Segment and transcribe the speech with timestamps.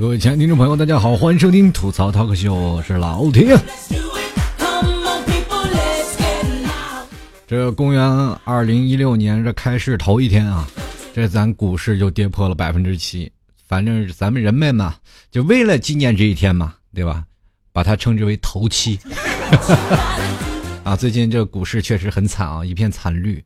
[0.00, 3.54] 各位亲爱的听众朋友，大家好，欢迎收听吐槽 talk 秀，我是老铁。
[7.46, 8.02] 这公元
[8.44, 10.66] 二零一六年这开市头一天啊，
[11.12, 13.30] 这咱股市就跌破了百分之七。
[13.68, 14.94] 反正咱们人们嘛，
[15.30, 17.24] 就为了纪念这一天嘛，对吧？
[17.70, 18.98] 把它称之为头七。
[20.84, 23.44] 啊，最近这股市确实很惨啊，一片惨绿。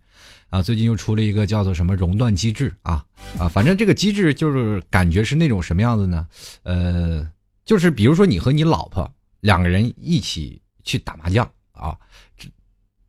[0.48, 3.04] 啊，最近又出了一个叫做什么熔断机制啊
[3.38, 6.26] 啊，反正这个机制就是感觉是那种什么样子呢？
[6.62, 7.28] 呃，
[7.64, 11.96] 就是比如说你和你老婆两个人一起去打麻将啊，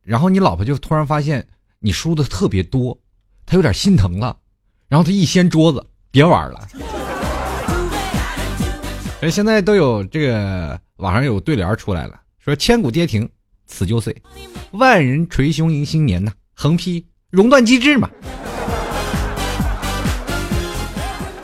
[0.02, 1.46] 然后你老婆就突然发现
[1.78, 2.98] 你输的特别多，
[3.46, 4.36] 她有点心疼了，
[4.88, 6.68] 然后她一掀桌子，别玩了。
[9.20, 13.28] 哎，现在都有这个网上有对联出来了，说千古跌停
[13.66, 14.20] 此就碎，
[14.72, 17.06] 万人捶胸迎新年呐，横批。
[17.30, 18.08] 熔断机制嘛，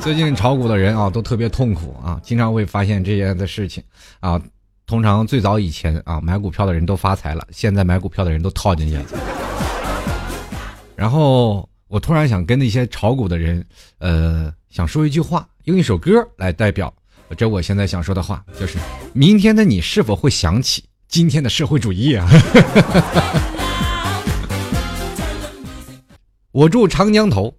[0.00, 3.84] 最近炒股的人啊都特别痛苦啊，经常会发现这样的事情
[4.20, 4.40] 啊。
[4.86, 9.04] 通常最早以前啊买股票的人都发财了，现在买股票的人都套进去了。
[10.96, 13.62] 然后我突然想跟那些炒股的人，
[13.98, 16.90] 呃，想说一句话，用一首歌来代表
[17.36, 18.78] 这我现在想说的话，就是
[19.12, 22.26] 明天的你是否会想起今天的社会主义啊？
[26.54, 27.56] 我住长江头，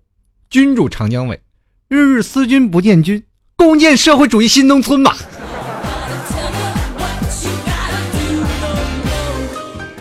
[0.50, 1.42] 君住长江尾，
[1.90, 3.22] 日日思君不见君，
[3.58, 5.18] 共建社会主义新农村吧。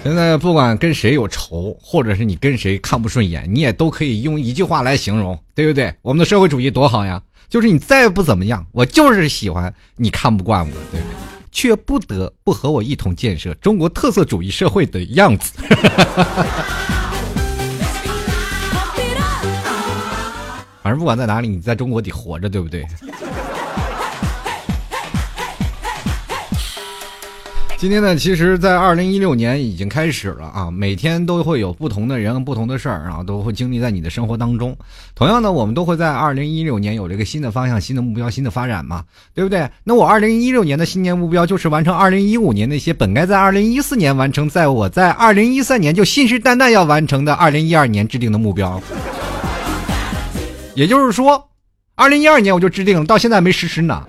[0.04, 5.92] 现在不管跟谁有仇，或者是你跟谁看不顺眼，你也都可以用一句话来形容，对不对？
[6.00, 7.20] 我们的社会主义多好呀！
[7.48, 11.16] 就是你再不怎么样，我就是喜欢你看不惯我，对不对？
[11.50, 15.52] 却不得不和我一同建设中国特色主义社会的样子。
[20.84, 22.84] 反正不管在哪里，你在中国得活着，对不对？
[27.78, 34.76] 今天呢，其实，在二零一六年已经开始了啊，每天都会有不同的人、不同的事儿，然后都会经历在你的生活当中。
[35.14, 39.02] 同样呢，我们都会在二零一六年有这个新的方向、新的目标、新的发展嘛，
[39.32, 39.66] 对不对？
[39.84, 48.78] 那我二零一六年的新年目标就是完成二零一五年那些本该在二零一四年完成，在我在二零一三年就信誓旦旦要完成的二零一二年制定的目标。
[50.74, 51.50] 也就是说，
[51.94, 54.06] 二零一二年我就制定了，到现在没实施呢。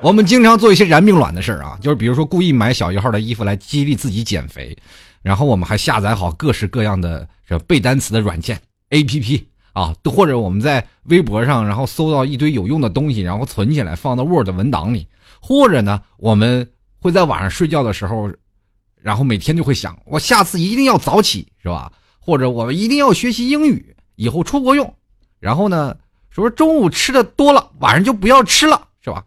[0.00, 4.76] 我们经常做一些燃并卵的事儿啊，就是比如说故意买小一号的衣服来激励自己减肥，
[5.22, 8.58] 然后我们还下载好各式各样的这背单词的软件
[8.90, 15.06] A P P 啊，或者我们在微博上然后搜到一堆有用的东西，然后存起来放到 Word 文档里，
[15.40, 16.66] 或者呢，我们
[17.00, 18.30] 会在晚上睡觉的时候，
[19.00, 21.90] 然后每天就会想，我下次一定要早起，是吧？
[22.24, 24.94] 或者我们一定要学习英语，以后出国用。
[25.40, 25.94] 然后呢，
[26.30, 29.22] 说中午吃的多了，晚上就不要吃了，是吧？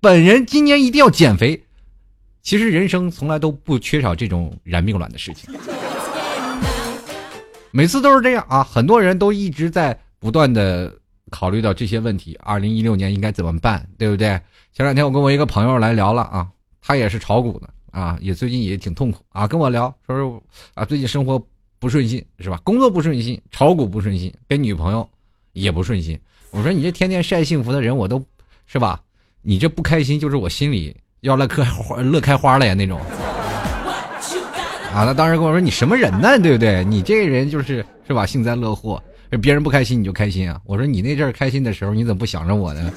[0.00, 1.62] 本人今年一定要减肥。
[2.40, 5.54] 其实人生从来都不缺少这种燃命卵的事情，
[7.70, 8.64] 每次都是这样啊。
[8.64, 10.90] 很多人都一直在不断的
[11.30, 12.38] 考虑到这些问题。
[12.42, 14.28] 二零一六年应该怎么办，对不对？
[14.72, 16.48] 前两天我跟我一个朋友来聊了啊，
[16.80, 21.42] 他也是炒股的啊，也最近也挺痛苦啊，跟我聊说是啊，最近生活。
[21.84, 22.58] 不顺心是吧？
[22.64, 25.06] 工作不顺心，炒股不顺心，跟女朋友
[25.52, 26.18] 也不顺心。
[26.50, 28.24] 我说你这天天晒幸福的人，我都
[28.64, 28.98] 是吧？
[29.42, 32.98] 你这不开心，就是我心里要乐开花乐开花了呀那种。
[34.94, 36.38] 啊，他当时跟我说你什么人呢？
[36.38, 36.82] 对不对？
[36.86, 38.24] 你这个人就是是吧？
[38.24, 39.02] 幸灾乐祸，
[39.42, 40.58] 别人不开心你就开心啊？
[40.64, 42.90] 我说你那阵儿开心的时候，你怎么不想着我呢？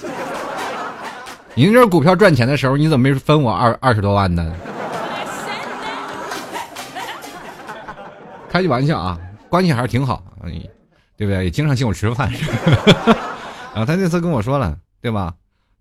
[1.55, 4.55] 你那阵儿股票赚钱的时候，你怎么没分我二二十多万呢？
[8.57, 10.23] 开句玩笑啊，关系还是挺好，
[11.15, 11.43] 对不对？
[11.43, 12.27] 也经常请我吃饭。
[13.71, 15.31] 然后他那次跟我说了，对吧？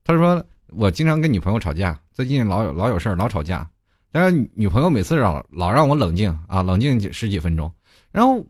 [0.04, 3.66] 他说我经常跟女朋友吵架，最近老有老有事儿，老吵架。
[4.12, 7.72] 但是女朋友每次老老让我冷静啊，冷静十几分钟。
[8.12, 8.44] 然后，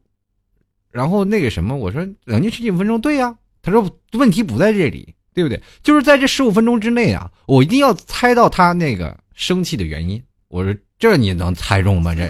[0.91, 3.33] 然后那个什么，我说冷静十几分钟，对呀。
[3.63, 5.63] 他说问题不在这里，对不对？
[5.85, 10.21] 就是在这十五分钟之内啊，我一定要猜到他那个生气的原因。
[10.49, 12.13] 我说这你能猜中吗？
[12.13, 12.29] 这？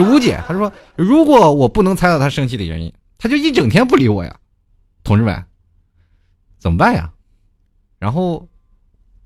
[0.00, 4.34] 吴姐，她说：“如果我不能猜到她生气的原因，她就一整天不理我呀，
[5.04, 5.44] 同志们，
[6.58, 7.10] 怎么办呀？”
[7.98, 8.48] 然后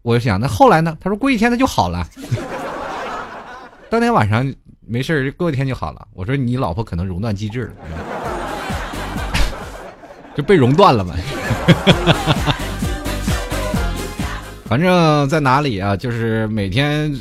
[0.03, 0.97] 我想，那后来呢？
[1.01, 2.07] 她说：“过一天她就好了。
[3.91, 6.07] ”当天晚上没事过一天就好了。
[6.13, 7.75] 我说：“你老婆可能熔断机制了，
[10.35, 11.15] 就被熔断了嘛。
[14.65, 15.97] 反正在哪里啊？
[15.97, 17.15] 就是每天。”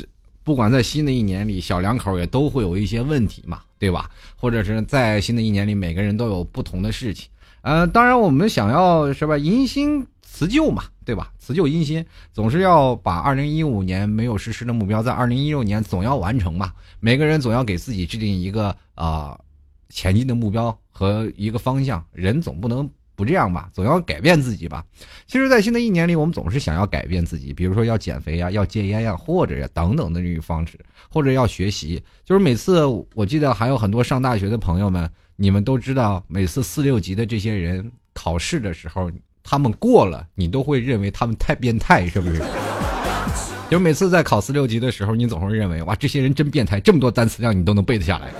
[0.44, 3.90] 不管在新的一年里，小两口也都会有一些问题嘛，对。
[3.90, 4.10] 吧？
[4.36, 7.30] 或者是在新的一年里，每个人都有不同的事情。
[7.62, 11.32] 呃，当然我们想要是吧，迎新辞旧嘛，对吧？
[11.38, 16.72] 辞旧迎新，总是要把二零一五年没有实施的目标，在二零一六年总要完成嘛。
[17.00, 19.38] 每个人总要给自己制定一个啊
[19.88, 22.90] 前进的目标和一个方向，人总不能。
[23.16, 24.84] 不这样吧，总要改变自己吧。
[25.26, 30.78] 其实，在新的一年里，我们总是想要改变自己，比如说要减肥呀，要戒烟呀，或者呀等等的这种方式，
[31.10, 32.02] 或者要学习。
[32.24, 32.84] 就是每次，
[33.14, 39.10] 我记得还有很多上大学的朋友们，你们都知道，每次四六级的这些人考试的时候，
[39.42, 42.42] 他们过了，你都会认为他们太变态，是不是？
[43.70, 48.30] 就每次在考四六级的时候，你总会认为，哇，这些人真变态，这么多单词量你都能背得下来，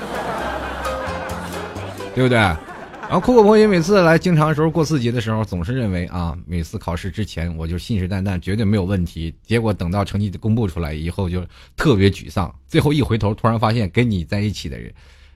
[2.14, 2.38] 对不对？
[3.06, 9.32] 然后酷狗朋友每次来经常的时候过四级的时候，总是认为啊，每次考试之前我就信誓旦旦绝对没有问题。
[9.42, 11.46] 结果等到成绩公布出来以后，就
[11.76, 12.52] 特别沮丧。
[12.66, 14.92] 最后一回头，突然发现跟你在一起的人，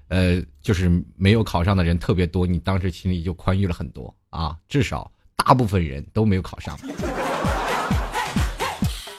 [0.09, 2.47] 呃，就是没有考上的人特别多。
[2.47, 6.77] 你当时心里就宽裕了很多啊，至少大部分人都没有考上。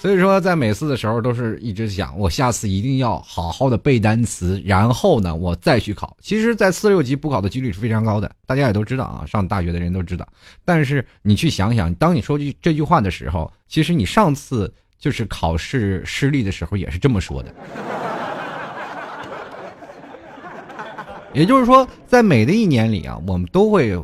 [0.01, 6.15] 所以说，在每次的时候都是一直想，我下次一定要好好的背单词，然后呢，我再去考。
[6.21, 10.25] 其实，在四六级补考的几率是非常高的，大家也都知道啊，上大学的人都知道。
[10.63, 17.53] 但是你去想想，当你说句这句话的时候，其实你上次就是考试失利的时候也是这么说的。
[21.33, 24.01] 也就是说，在每的一年里啊，我们都会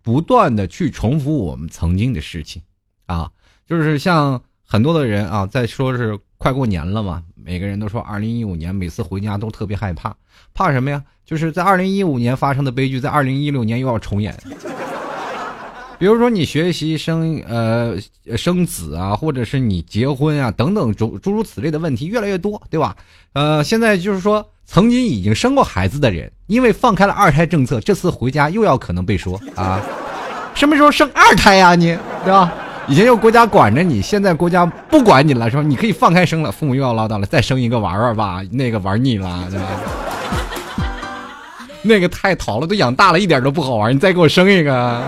[0.00, 2.62] 不断的去重复我们曾经的事情
[3.06, 3.28] 啊，
[3.66, 4.40] 就是像。
[4.70, 10.14] 很多的人啊，在说是快过年了嘛，每个人都说二零一五年每次回家都特别害怕，
[10.52, 11.02] 怕什么呀？
[11.24, 14.36] 就是在二零一五年发生的悲剧，在二零一六年又要重演。
[15.98, 17.96] 比如说你学习生呃
[18.36, 22.94] 生子啊，或者是你结婚啊等等诸诸如此类的问题越来越多，对吧？
[23.32, 29.80] 呃，现在就是说曾经已经生过孩子的人，因为放开了二胎政策，这次回家又要可能被说啊，
[30.54, 32.52] 什么时候生二胎呀你，对吧？
[32.90, 35.62] 以前有国家管着你，现在国家不管你了，是吧？
[35.62, 39.66] 你可以放开生了，父母又要唠叨了，再生一个玩玩吧，那个玩腻了，对吧？
[41.84, 45.02] 那个太淘了，都养大了一点都不好玩，你再给我生一个。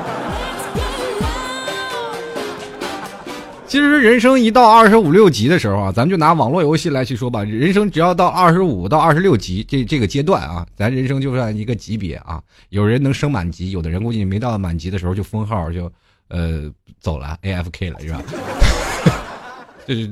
[3.67, 12.43] 其实人生一到二十五六级的时候啊，咱们就拿网络游戏来去说吧，人生只要到二十五到二十六级这这个阶段啊，咱人生就算一个级别啊。
[12.69, 15.91] 有人能升满级，有的人估计没到满级的时候就封号就。
[16.31, 18.23] 呃，走了，A F K 了是吧？
[19.87, 20.09] 就是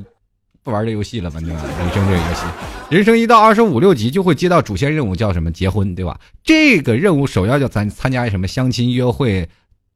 [0.62, 1.40] 不玩这游戏了吧？
[1.40, 1.62] 对吧？
[1.78, 2.42] 人生这游戏，
[2.90, 5.50] 人生一到二十五六级就会接到主线任务，叫什么？
[5.50, 6.18] 结婚，对吧？
[6.42, 9.48] 这个任务首要就咱参加什么相亲约会，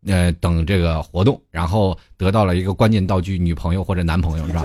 [0.07, 4.65] 呃，等这个活动，然后得到了一个关键道具，女朋友或者男朋友，是吧？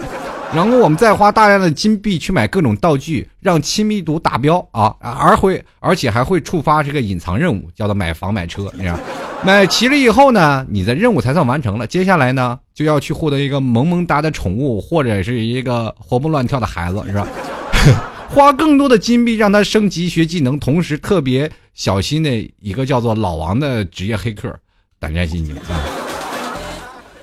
[0.54, 8.98] 然后我们再花大量的金币去买各种道具，让亲密度达标啊，而会而且还会触发这个隐藏任务，叫做买房买车，你知道。
[9.44, 11.86] 买齐了以后呢，你的任务才算完成了。
[11.86, 17.28] 接下来呢，就要去获得一个萌萌哒的宠物，或者是一个活蹦乱跳的孩子，是吧？
[18.30, 22.30] 花更多的金币让他升级学技能，同时特别小心的
[22.60, 24.54] 一个叫做老王的职业黑客，
[25.00, 25.84] 胆战心惊啊！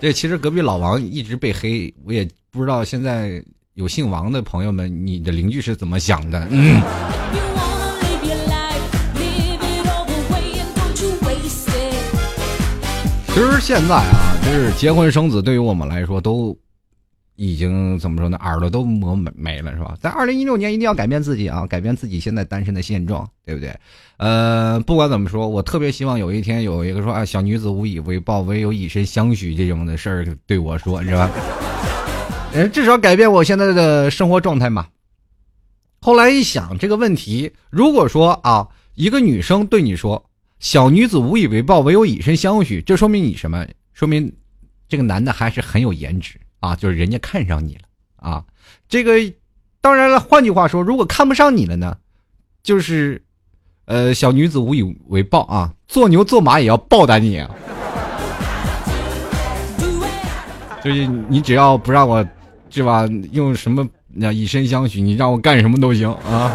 [0.00, 3.43] 这其实隔壁老王一直被黑，我也不知道现在
[3.75, 6.46] 有姓王的朋友们，你的邻居是怎么想的？
[13.27, 16.56] 其实现在啊，就是结婚生子，对于我们来说都
[17.34, 18.39] 已经怎么说呢？
[18.41, 19.96] 耳朵都磨没没了，是吧？
[20.01, 23.77] 在二零一六年一定要改变自己啊，改变自己现在单身的现状，对不对？
[24.19, 31.32] 呃，不管怎么说，我特别希望有一天有一个说啊，小女子无以为报，唯有以身相许这种的事儿对我说，你知道吧？
[32.55, 34.87] 呃，至少改变我现在的生活状态嘛。
[36.01, 40.25] 后来一想这个问题，如果说啊，一个女生对你说。
[40.61, 42.81] 小女子无以为报，唯有以身相许。
[42.81, 43.67] 这说明你什么？
[43.93, 44.32] 说明
[44.89, 47.82] 这个男的还是很有颜值啊，就是人家看上你了
[48.17, 48.43] 啊。
[48.89, 49.13] 这个
[49.82, 51.94] 当然了，换句话说，如果看不上你了呢，
[52.63, 53.23] 就是
[53.84, 57.51] 呃，小女子无以为报啊，做牛做马也要报答你啊。
[60.82, 62.27] 就是你只要不让我，
[62.74, 63.08] 是吧？
[63.31, 66.52] 用什么那以身相许，你让我干什么都行啊。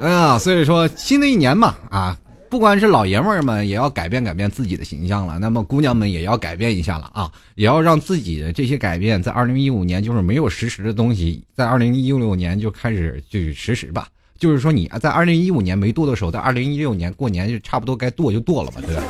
[0.04, 2.14] 啊，所以说新的一年嘛，啊，
[2.50, 14.06] 不管是老爷们儿们也要改变改变自己的形象了，那么姑娘们也要改变一下了啊，也要让自己的这些改变在二零一五年就是没有实施的东西，在二零一六年就开始去实施吧。
[14.36, 19.02] 就是说你在二零一五年没剁的时候，在二零一六年过年就差不多该剁就剁了吧，对吧？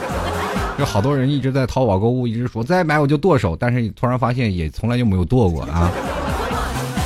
[0.79, 5.91] 有好多人一直在淘宝购物，一直说再买我就剁手，但是你突然发现也从来就没有剁过啊，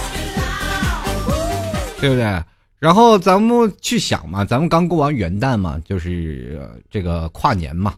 [2.01, 2.43] 对不对？
[2.79, 6.61] 然后咱们去想嘛，咱们刚过完元旦嘛，就是
[6.91, 7.93] 这个跨年嘛，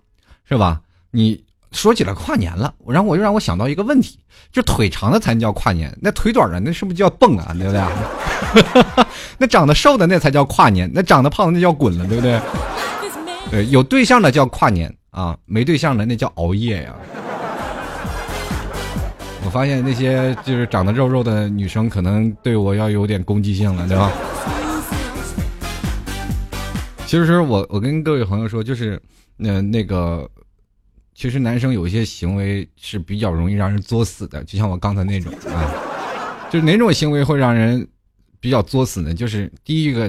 [0.49, 0.81] 是吧？
[1.11, 4.19] 你说起来跨年了，然后我又让我想到一个问题，
[4.51, 7.55] 就腿长的才叫跨年，那腿短的那是不是叫蹦啊？
[7.57, 9.05] 对不对？
[9.39, 12.41] 那长得瘦的那才叫跨年，那长得胖的那叫滚了，对不对？
[13.51, 16.95] 对，有对象的叫跨年啊，没对象的那叫熬夜呀。
[19.45, 24.13] 我发现那些就是长得肉肉的女生，可能对我要有点攻击性了，对吧？
[27.07, 29.01] 其实我我跟各位朋友说，就是
[29.37, 30.31] 那那个，
[31.13, 35.75] 其实男生有一些行为是比较容易让人作死的，就像我刚才那种啊，
[36.51, 37.85] 就是哪种行为会让人
[38.39, 39.13] 比较作死呢？
[39.13, 40.09] 就是第一个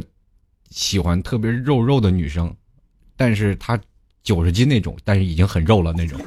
[0.69, 2.53] 喜欢特别肉肉的女生，
[3.17, 3.79] 但是她
[4.23, 6.19] 九十斤那种，但是已经很肉了那种，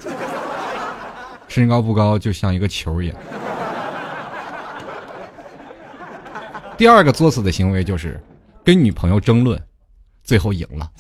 [1.49, 3.17] 身高不高，就像一个球一样。
[6.77, 8.21] 第二个作死的行为就是
[8.65, 9.61] 跟女朋友争论。
[10.27, 10.91] 最后赢了。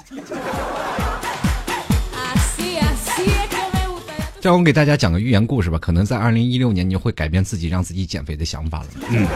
[4.38, 5.78] 这样，我给大家讲个寓言故事吧。
[5.78, 8.86] 可能在二零一六年，你就会改变自己让自己减肥的想法了。
[9.08, 9.26] 嗯，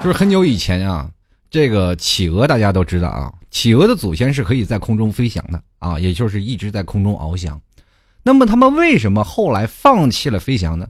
[0.00, 1.10] 就是很久以前啊，
[1.50, 7.60] 这个企鹅大家都知道啊，企鹅的祖先是可以在空中飞翔的啊，也就是一直在空中翱翔。
[8.22, 10.88] 那么，他们为什么后来放弃了飞翔呢？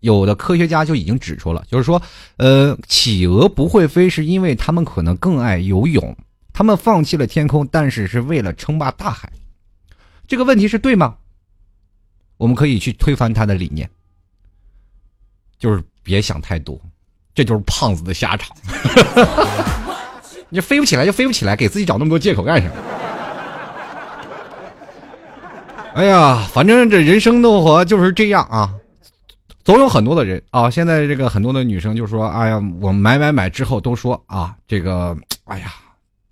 [0.00, 2.02] 有的科学家就已经指出了，就是说，
[2.36, 6.16] 呃，企鹅不会飞，是因为他们可能更爱游泳。
[6.52, 9.32] 他们放弃了天空，但是是为了称霸大海。
[10.26, 11.16] 这个问题是对吗？
[12.36, 13.88] 我们可以去推翻他的理念，
[15.58, 16.80] 就是别想太多，
[17.34, 18.56] 这就是胖子的下场。
[20.48, 22.74] 你飞不起来就飞不起来，给自己找那么多借口干什么？
[25.94, 28.74] 哎呀，反正这人生的活就是这样啊，
[29.64, 30.68] 总有很多的人啊。
[30.68, 35.72] 现在这个很多的女生就说：“哎呀，我买买买之后都说啊，这个，哎呀。”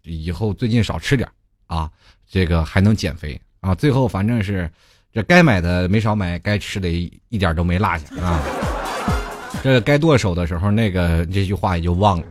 [0.04, 1.28] 以后最近少吃点
[1.68, 1.88] 啊，
[2.28, 3.72] 这个还能减肥啊。
[3.72, 4.68] 最后反正是，
[5.14, 8.42] 这该买的没少买，该吃的一点都没落下啊。
[9.62, 12.24] 这该剁手的时候，那个这句话也就忘了。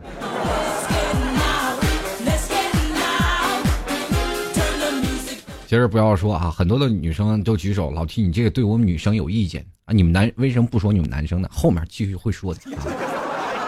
[5.72, 9.92] 其实不要说啊，很多的女生都举手，老提你这个对我们女生有意见啊。
[9.94, 11.48] 你们男为什么不说你们男生呢？
[11.50, 12.84] 后面继续会说的啊。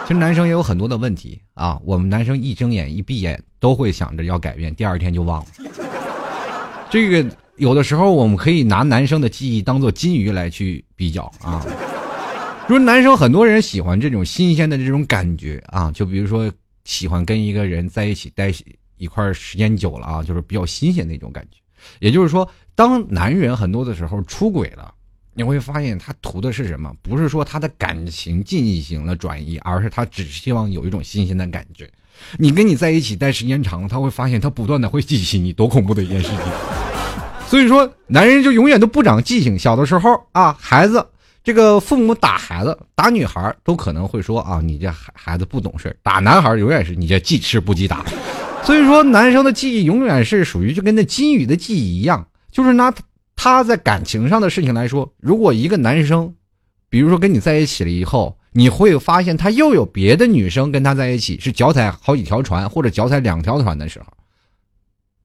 [0.05, 5.47] 其实男生也有很多的问题啊，我们男生一睁眼一闭眼都会想着要改变，第二天就忘了。
[6.91, 11.65] 这个有的时候我们可以拿男生的记忆当做金鱼来去比较啊。
[12.67, 18.53] 说男生很多人喜欢这种新鲜的这种感觉啊，就比如说喜欢跟一个人在一起待
[18.97, 21.57] 一块时间久了啊，就是比较新鲜那种感觉。
[21.99, 24.93] 也就是说，当男人很多的时候出轨了。
[25.37, 26.89] 你会发现他图的是什么？
[27.01, 31.91] 不是说他的感情进行了转移，而是他只希望有一种新鲜的感觉。
[32.37, 36.39] 你跟你在一起待时间长了，他会发现他不断的会记起你，多恐怖的一件事情。
[37.49, 39.59] 所以说，男人就永远都不长记性。
[39.59, 41.05] 小的时候啊，孩子
[41.43, 48.05] 这个父母打孩子、打女孩都可能会说啊，你这孩孩子不懂事打男孩永远是你这记吃不记打。
[48.65, 52.93] 所以说，男生的记忆永远是属于就跟那金鱼的记忆一样，就是拿。
[53.37, 56.33] 他在感情上的事情来说，如果一个男生，
[56.89, 64.05] 比如说跟你在一起了以后，你会发现他又有别的女生跟他在一起，是脚踩好几条船或者脚踩两条船的时候，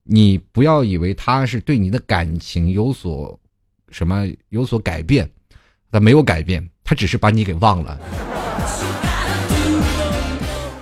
[0.03, 3.39] 你不要以为他是对你的感情有所
[3.89, 5.27] 什么有所改变，
[5.89, 7.97] 他没有改变，他只是把你给忘了。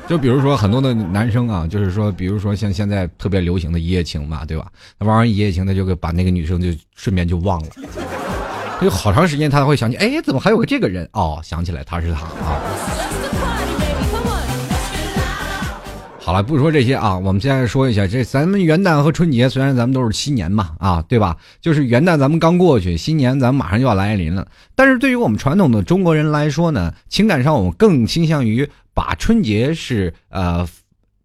[0.09, 4.65] 就比如说很多的男生啊，就是说，比如说像现在特别流行的一夜情嘛，对吧？
[4.97, 7.67] 他玩完一夜情，他就给把那个女生就顺便就忘了，
[8.81, 11.07] 有好长时间他才会想起，哎，怎么还有个这个人？
[11.13, 12.59] 哦，想起来他是他啊。
[16.19, 21.37] 好了，不说这些啊，我们现在说一下，这咱们元旦和春节，虽然咱们都是新年嘛，啊，对吧？
[21.61, 24.47] 就是元旦咱们刚过去，新年咱们马上就要来临了。
[24.73, 28.67] 但是对于我们传统的中国人来说呢，情感上我们更倾向于。
[28.99, 30.67] 把春节是呃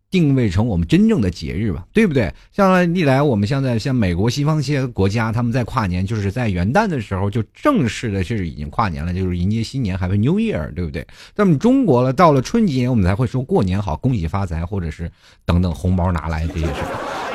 [0.09, 2.33] 定位成我们真正的节日吧，对不对？
[2.53, 11.05] 像历来我们现在像美国西方一些国家，他们在跨年就是在元旦的时候就正式的是已经跨年了，就是迎接新年，还会 New Year，对不对？
[11.35, 15.11] 那么中国了，到了春节我们才会说过年好，恭喜发财，或者是
[15.45, 16.75] 等等红包拿来这些事。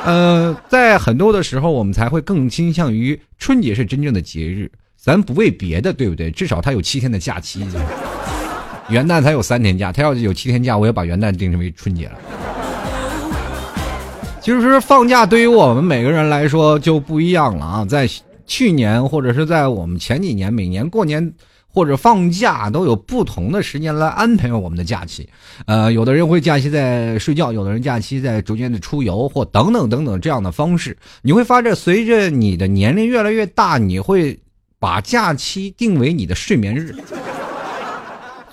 [0.06, 6.30] 呃，在很多的时候我们才会更倾向于春节是真正的节日，咱不为别的，对不对？
[6.30, 7.62] 至少它有七天的假期。
[8.90, 12.18] 元旦才有三天假，他要是有七天假，我也把元旦定成为春节了。
[14.40, 17.84] 其实放假对于我们每个人来说就不一样了啊！
[17.84, 18.08] 在
[18.46, 21.32] 去年或者是在我们前几年，每年过年
[21.68, 25.28] 或者放假都有不同的时间来安排我们的假期。
[25.66, 30.96] 呃，有的人会假期在睡觉，有的人假期在逐渐的出游，或等等等等这样的方式。
[31.22, 34.40] 你会发现，随着你的年龄越来越大，你会
[34.78, 36.96] 把假期定为你的睡眠日。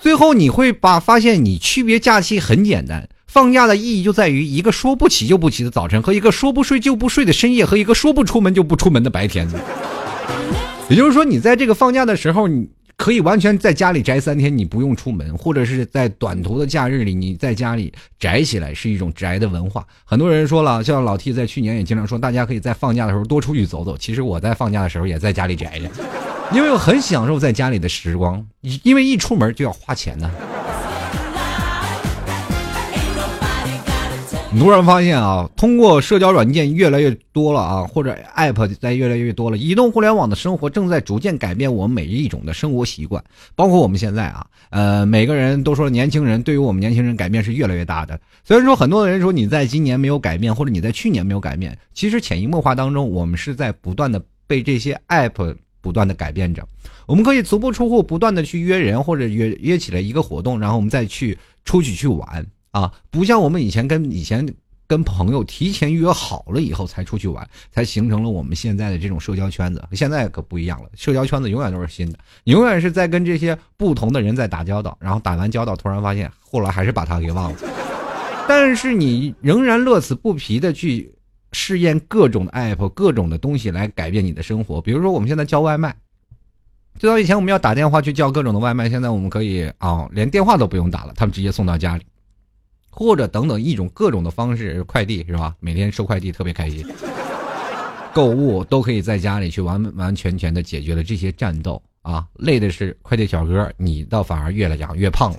[0.00, 3.08] 最后你会把发现，你区别假期很简单。
[3.26, 9.46] 放假的意义就在于一个说不起就不起的早晨，和一个说不睡就不睡的深夜，和一个说不出门就不出门的白天。
[10.88, 19.86] 也就是说，你在这个放假的时候，你可以完全在家里宅三天，你不用出门；或者是在短途的假日里，你在家里宅起来，是一种宅的文化。
[20.04, 23.94] 很多人说了，像老 T 在去年也经常说，大家可以在放假的时候多出去走走。
[23.98, 25.90] 其实我在放假的时候也在家里宅着，
[26.52, 28.44] 因为我很享受在家里的时光，
[28.82, 30.30] 因为一出门就要花钱呢。
[34.58, 43.22] 突然发现啊，通过社交软件越来越多了啊，或者 App 在越来越多了，移动互联网的生活正在逐渐改变我们每一种的生活习惯，
[43.54, 48.18] 包括我们现在啊，呃，每个人都说年轻人对于我们年轻人改变是越来越大的。
[48.42, 55.54] 虽然说很多人说你在今年没有改变，或者你在去年没有改变，其实潜移默化当中，我们是在不断的被这些 App
[55.88, 56.62] 不断的改变着。
[57.06, 62.46] 我们可以足不出户，不断的去约人，或者约约起来一个活动，然后我们再去出去去玩。
[62.70, 64.46] 啊，不像我们以前跟以前
[64.86, 69.82] 跟朋友提前约好了以后才出去玩，才形成了我们现在的这种社交圈子。
[69.92, 77.58] 现在可不一样了，社交圈子永远都是新的，永远是在跟这些不同的人在打交道，然后打完交道，突然发现后来还是把他给忘了。
[78.46, 81.12] 但是你仍然乐此不疲的去
[81.52, 84.80] 试验各种的 app，各种的东西来改变你的生活。
[84.80, 85.94] 比如说我们现在叫外卖，
[86.98, 92.04] 最早以前我们要打电话去叫各种的外卖，现在我们可以啊，连电话都不用打了，他们直接送到家里。
[92.90, 95.54] 或者等等一种各种的方式，快递是吧？
[95.60, 96.84] 每天收快递特别开心，
[98.12, 102.26] 购物都可以在家里去完完全全的解决了这些战斗啊！
[102.34, 105.38] 累的是快递小哥，你倒反而越来越越胖了。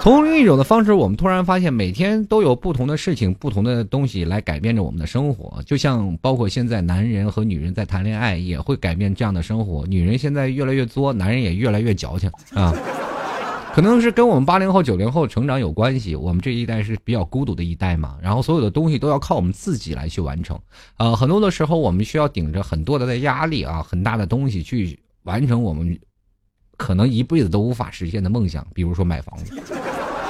[0.00, 5.60] 从另一种的方式，我们突然发现，每天都有不同的事情、不同的东西来改变着我们的生活。
[5.64, 9.86] 就像包括现在男人和女人在谈恋爱，也会改变这样的生活。
[9.86, 12.72] 女人现在越来越作，男人也越来越矫情啊。
[13.74, 20.58] 可能是跟我们八零后、九零后成长有关系，我们这一代是比较孤独的一代嘛，然后所有的东西都要靠我们自己来去完成，
[20.96, 25.96] 呃，很多的时候我们需要顶着很多的压力啊，很大的东西去完成我们
[26.76, 29.54] 可能一辈子都无法实现的梦想，比如说买房子。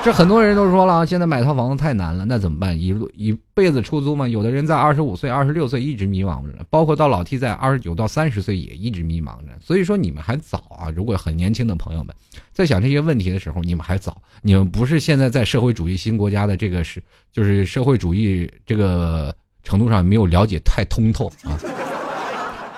[0.05, 2.81] 这很多人都说了，现在买套房子太难了，那怎么办？
[2.81, 4.27] 一路一辈子出租吗。
[4.27, 9.49] 有的人在二十五岁、二十六岁一直迷茫着，包括到老 T 在二十九到三十岁也一直迷茫着。
[9.61, 10.89] 所以说你们还早啊！
[10.95, 12.15] 如果很年轻的朋友们
[12.55, 21.59] 在想这些问题的时候，你们还早，你们不是现在在社会主义新国家的这个是，就是社会主义这个程度上没有了解太通透啊。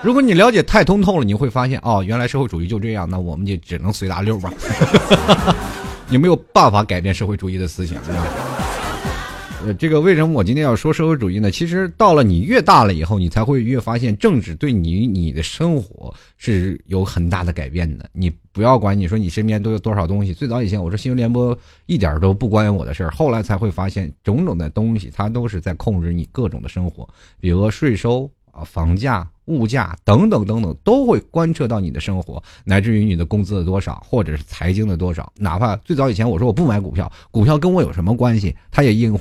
[0.01, 4.51] 如果你了解太通透了，你会发现哦，原来社会主义就这样，那我们就只能随大溜吧。
[6.11, 7.97] 你没有办法改变社会主义的思想，
[9.63, 11.49] 呃，这个为什么我今天要说社会主义呢？
[11.49, 18.09] 其实到了你越大了以后，你才会越发现政治对你你的生活是有很大的改变的。
[18.11, 20.33] 你不要管你说你身边都有多少东西。
[20.33, 27.07] 最早以前我说新闻联播一点都不关我的事儿，后来才会发现种种的东西它都是在控制你各种的生活，
[27.39, 28.29] 比如税收。
[28.51, 35.31] 啊，房价、物价等等等等，都会观测到你的生活，乃至于你的工资的多少，或者是财经的多少。
[35.37, 38.55] 哪怕最早以前我说我不买股票，股票跟我有什么关系？
[38.69, 39.17] 它也影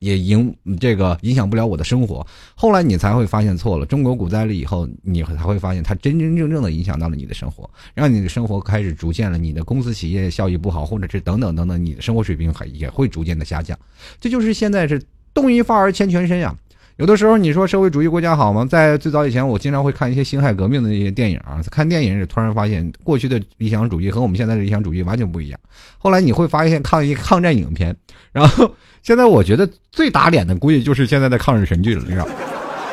[0.00, 2.26] 也影这个影响不了我的生活。
[2.54, 3.86] 后来你才会发现错了。
[3.86, 13.78] 中国股灾了以后，你才会发现它真真正正的影响到了你的生活，让你的生活开始逐渐了，你的公司企业效益不好，或者是等等等等，你的生活水平还也会逐渐的下降。
[14.20, 16.54] 这就是现在是动一发而牵全身呀。
[16.96, 18.64] 有的时候你说社会主义国家好吗？
[18.64, 21.60] 在最早以前，我经常会看一些辛亥革命的那些电影啊。
[21.68, 25.58] 看电影时，突然发现过去的理想主义和我们现在的理想主义完全不一样。
[25.98, 27.96] 后来你会发现抗一抗战影片，
[28.30, 32.28] 然后现在我觉得最打脸的估计就是现在的抗日神剧了，你知道？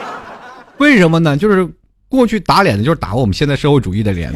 [0.79, 1.37] 为什么呢？
[1.37, 1.69] 就是
[2.09, 4.33] 过去打脸的就是打我们现在社会主义的脸，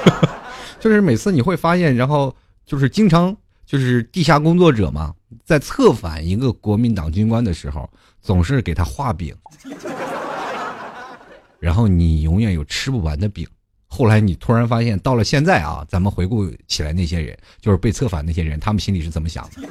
[0.80, 3.36] 就是每次你会发现，然后就是经常
[3.68, 7.88] 就是地下工作者嘛，在策反一个国民党军官的时候。
[8.20, 9.34] 总是给他画饼，
[11.60, 13.46] 然后你永远有吃不完的饼。
[13.86, 19.62] 后来你突然发现，到了现在啊，咱们回顾起来那些人，就是被策反那些人，他们心里是怎么想的？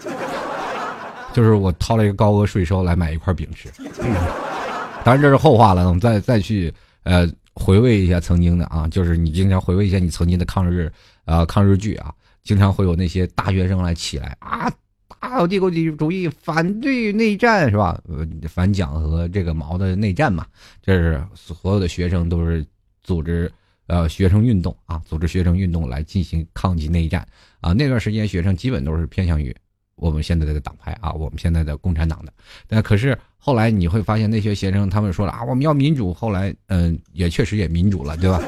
[1.35, 3.69] 就是我掏了一个高额税收来买一块饼吃。
[5.03, 10.91] 当然这是后话了，我们再再去呃回味一下曾经的啊，就是你经常回味一下你曾经的抗日
[11.25, 12.11] 啊抗日剧啊，
[12.47, 14.71] 经常会有那些大学生来起来啊。
[15.19, 18.01] 大帝国主义反对内战是吧？
[18.47, 20.45] 反蒋和这个毛的内战嘛，
[20.81, 22.65] 这是所有的学生都是
[23.03, 23.51] 组织
[23.87, 27.27] 呃学生运动啊，组织学生运动来进行抗击内战
[27.59, 27.73] 啊。
[27.73, 29.53] 那段时间学生基本都是偏向于
[29.95, 32.31] 我们现在的党派啊，我们现在的共产党的。
[32.65, 36.13] 但可是后来你会发现那些学生他们说了啊，我们要民主。
[36.13, 38.41] 后来嗯，也确实也民主了，对吧？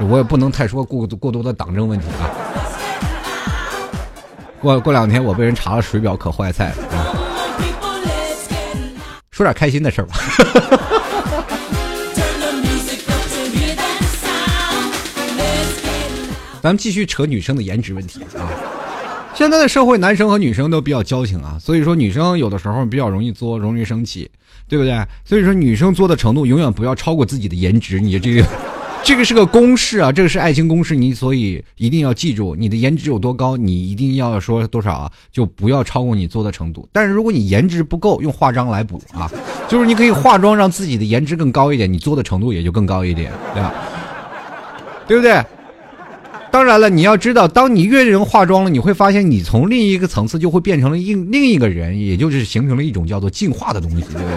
[0.00, 2.57] 我也不能太说过过多的党政问题啊。
[4.60, 7.14] 过过两天我被人查了水表可坏菜了啊。
[9.30, 10.16] 说点开心的事儿吧。
[16.60, 18.50] 咱们继续扯女生的颜值问题啊。
[19.32, 24.28] 现在的社会，男生和女生都比较矫情啊，所以说女生有的时候比较容易作，容易生气，
[24.66, 25.00] 对不对？
[25.24, 28.44] 所以说女生作的程度永远不要超过自己的颜值，你这个。
[29.04, 36.86] 这个是个公式啊，这个是爱情公式，你所以一定要记住，你的颜值有多高，你一定要说多少啊，就不要超过你做的程度。
[36.92, 39.30] 但是如果你颜值不够，用化妆来补啊，
[39.66, 43.72] 就是你可以化妆让自己的颜值更高一点，你做的程度也就更高一点，对吧？
[45.06, 45.42] 对不对？
[46.50, 54.36] 当然了，你要知道，当你越人化妆了，你会发现你从另一个层次就会变成了另另一个人，也就是形成了一种叫做进化的东西，对不对？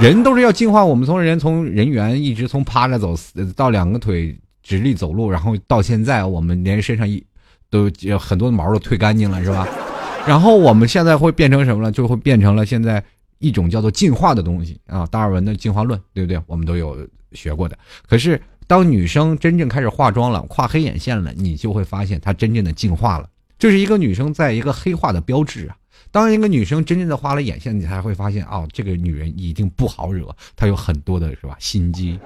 [0.00, 3.14] 人都是要进化，我们从人从人猿一直从趴着走
[3.56, 7.24] 到两个腿直立走路，然后到现在我们连身上一
[7.70, 9.66] 都很多毛都退干净了，是吧？
[10.26, 11.92] 然后我们现在会变成什么了？
[11.92, 13.02] 就会变成了现在
[13.38, 16.40] 一种叫做进化的东西啊，达尔文的进化论，对不对？
[16.46, 16.96] 我们都有
[17.32, 17.78] 学过的。
[18.08, 23.28] 可是当女生真正开始化妆了，画黑眼线了，你就会发现她真正的进化了。
[23.58, 25.76] 这是一个女生在一个黑化的标志啊。
[26.14, 32.16] 当一个女生真正的画了眼线，你才会发现哦，这个女人一定不好惹，她有很多的是吧心机，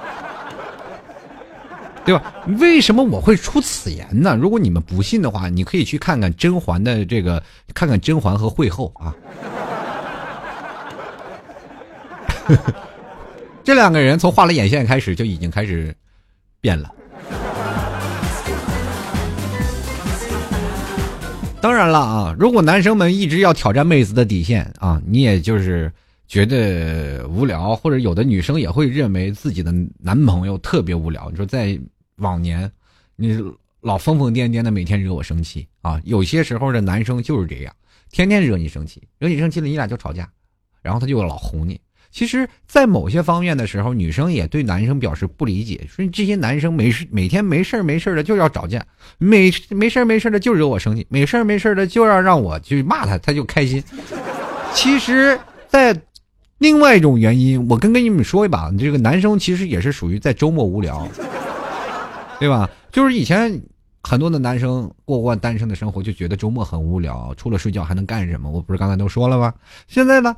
[2.04, 2.34] 对吧？
[2.58, 4.36] 为什么我会出此言呢？
[4.36, 9.16] 如果你们不信的话，你可以去看看甄嬛的这个，看看甄嬛和惠后啊，
[13.64, 15.96] 这两个人从画了眼线开始就已经开始
[16.60, 16.92] 变了。
[21.66, 25.92] 当然了啊，如果男生们一直要挑战妹子的底线啊，你也就是
[26.28, 31.28] 觉得无聊，或者有的女生也会认为自己的男朋友特别无聊。
[31.28, 31.76] 你说在
[32.18, 32.70] 往年，
[33.16, 33.36] 你
[33.80, 36.00] 老疯疯癫癫的，每天惹我生气啊。
[36.04, 37.74] 有些时候的男生就是这样，
[38.12, 40.30] 天天惹你生气，惹你生气了，你俩就吵架，
[40.82, 41.80] 然后他就老哄你。
[42.16, 48.82] 其实，在某些方面的时候，女生也对男生表示不理解，说这些男生没事，每天没事没事的就要找架，
[49.18, 53.84] 没没事没事的就惹我生气，没事没事的就要让我去骂他，他就开心。
[54.72, 55.94] 其实，在
[56.56, 61.06] 另外一种原因，我跟跟你们说一把，这个男生其实也是属于在周末无聊，
[62.40, 62.66] 对吧？
[62.90, 63.60] 就是以前
[64.02, 68.50] 很多的男生过惯单身的生活，就觉得周末很无聊，除了睡觉还能干什么？
[68.50, 69.52] 我不是刚才都说了吗？
[69.86, 70.34] 现在呢？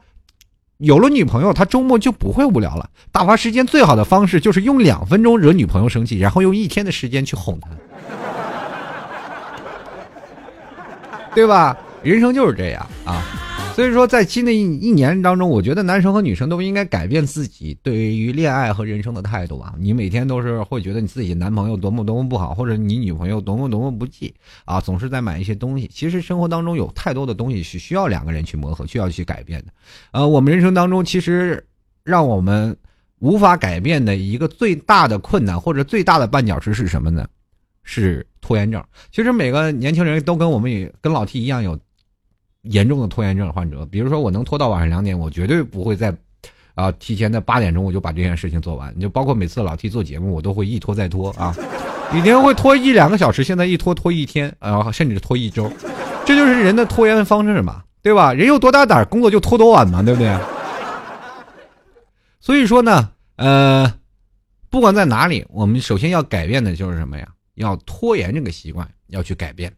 [0.79, 2.89] 有了女朋友，他周末就不会无聊了。
[3.11, 7.69] 打发时间最好的方式就是用两分钟惹女朋友生气，然后用一天的时间去哄她，
[11.35, 11.77] 对吧？
[12.05, 13.23] 人生就是这样啊。
[13.79, 19.73] 所以说，在新的一一年当中，我觉得男生和女生都应该改变自己对于恋爱和人生的态度啊！
[19.79, 25.89] 你每天都是会觉得你自己男朋友多么多么不好，或者你女朋友多么多么不济啊，总是在买一些东西。
[25.95, 29.67] 其实生活当中有太多的东西是需要两个人去磨合，需要去改变的。
[30.11, 31.65] 呃，我们人生当中其实
[32.03, 32.77] 让我们
[33.21, 37.29] 无法改变的一个最大的困难或者最大的绊脚石是什么呢？
[37.85, 38.83] 是拖延症。
[39.13, 41.79] 其实每个年轻人都跟我们也跟老 T 一样有。
[42.71, 46.15] 严重的拖延症患者，比如说我能拖到晚上两点，我绝对不会在，
[46.75, 48.93] 啊，提前在八点钟我就把这件事情做完。
[48.95, 51.55] 你就包括每次老 T 做节目，我都会一拖再拖啊，
[52.15, 55.71] 以前会拖一两个小时，现在一拖拖一天，啊，甚至拖一周，
[56.27, 58.33] 这就是人的拖延方式嘛，对吧？
[58.33, 60.37] 人有多大胆，工作就拖多晚嘛，对不对？
[62.41, 63.93] 所以说呢，呃，
[64.69, 67.27] 不管在哪里，我们首先要改变的就是什么呀？
[67.55, 69.73] 要拖延这个习惯，要去改变，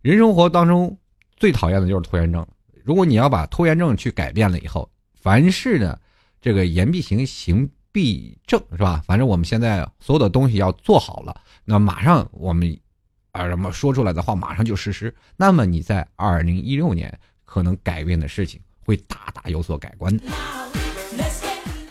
[0.00, 0.96] 人生活当中。
[1.36, 2.46] 最讨厌的就是拖延症。
[2.82, 5.98] 如果你要把拖延症去改变了以后，凡事呢，
[6.40, 9.02] 这个言必行，行必正，是吧？
[9.06, 12.76] 反正我们现在所有的东西要做好了，那马上我们
[13.32, 15.14] 啊什么说出来的话马上就实施。
[15.36, 20.18] 那么你在二零一六年可能改变的事情会大大有所改观。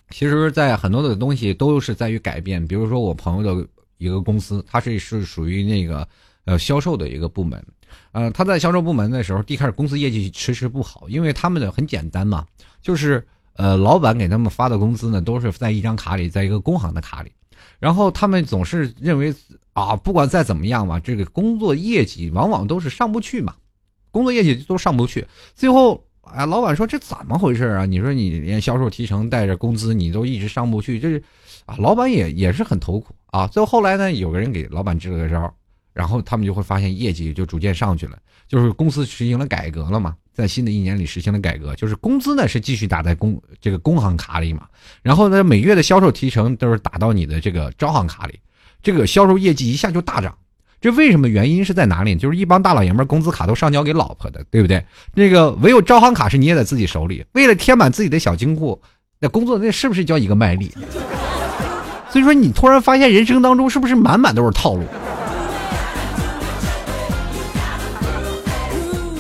[0.10, 2.66] 其实，在很多的东西都是在于改变。
[2.68, 6.08] 比如说，我朋友的一个公司，它是是属于那个
[6.46, 7.64] 呃销售的一个部门。
[8.12, 12.46] 呃，他在销售部门的时候，一开始公司业绩迟迟不好，因为他们的很简单嘛，
[12.82, 13.26] 就是
[13.56, 17.32] 呃，老板给他们发的工资呢，都是在一张卡里，在一个工行的卡里，
[17.80, 19.34] 然后他们总是认为
[19.74, 23.56] 啊，不管再怎么样嘛，这个工作业绩往往都是上不去嘛，
[24.10, 27.86] 工作业绩都上不去，最后啊，老板说这怎么回事啊？
[27.86, 31.24] 你说你连销售提成带着工资你都一直上不去，这是
[31.68, 33.46] 啊，老板也也是很头苦啊。
[33.46, 35.54] 最后后来呢，有个人给老板支了个招，
[35.94, 44.64] 然后他们就会发现业绩就逐渐上去了，就是公司实行了改革了嘛，在新的一年里实行了改革，就是工资呢是继续打在工这个工行卡里嘛，
[45.02, 48.40] 然后呢每月的销售提成都是打到你的这个招行卡里，
[48.82, 50.36] 这个销售业绩一下就大涨。
[50.82, 52.14] 这为什么原因是在哪里？
[52.16, 54.86] 就是一帮大老爷们工资卡都上交给老婆的，对不对？
[55.14, 58.82] 那个唯有招行卡是捏在自己手里，为了填满自己的小金库，
[59.20, 60.70] 那工作那是不是叫一个卖力？
[62.10, 64.84] 所以说，你突然发现人生当中是不是满满都是套路？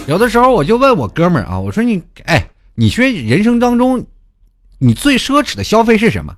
[0.05, 4.05] 有的时候我就问我哥们儿啊，我说你哎，你说人生当中
[4.77, 6.35] 你最奢侈的消费是什么？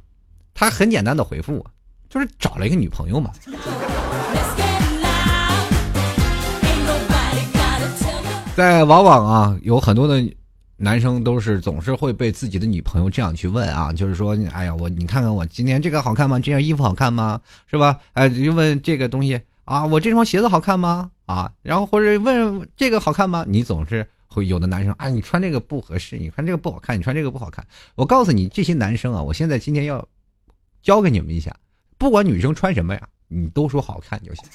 [0.54, 1.66] 他很简单的回复我，
[2.08, 3.32] 就是找了一个女朋友嘛。
[8.56, 10.24] 在往往啊，有很多的
[10.78, 16.38] 男生都是总是会被自己的女朋友这样去问啊，就是说，哎呀，我你看看我今天这个好看吗？
[16.40, 17.42] 这件衣服好看吗？
[17.66, 17.98] 是吧？
[18.14, 21.12] 哎，就问这个东西啊，我这双鞋子好看吗？
[21.26, 23.44] 啊，然后或者问这个好看吗？
[23.48, 27.66] 你总是会有的男生啊，你穿这个不合适，你穿这个不好看，你穿这个不好看。
[27.96, 30.08] 我告诉你，这些男生啊，我现在今天要
[30.84, 31.56] 教给你们一下，
[31.98, 34.46] 不管女生穿什么呀，你都说好看就行。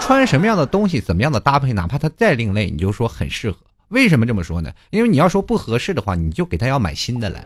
[0.00, 3.58] 穿什么样的东西，怎么样的搭配，哪怕它再另类，你就说很适合。
[3.88, 4.72] 为什么这么说呢？
[4.90, 7.44] 因为你要说不合适的话，你就给他要买新的来。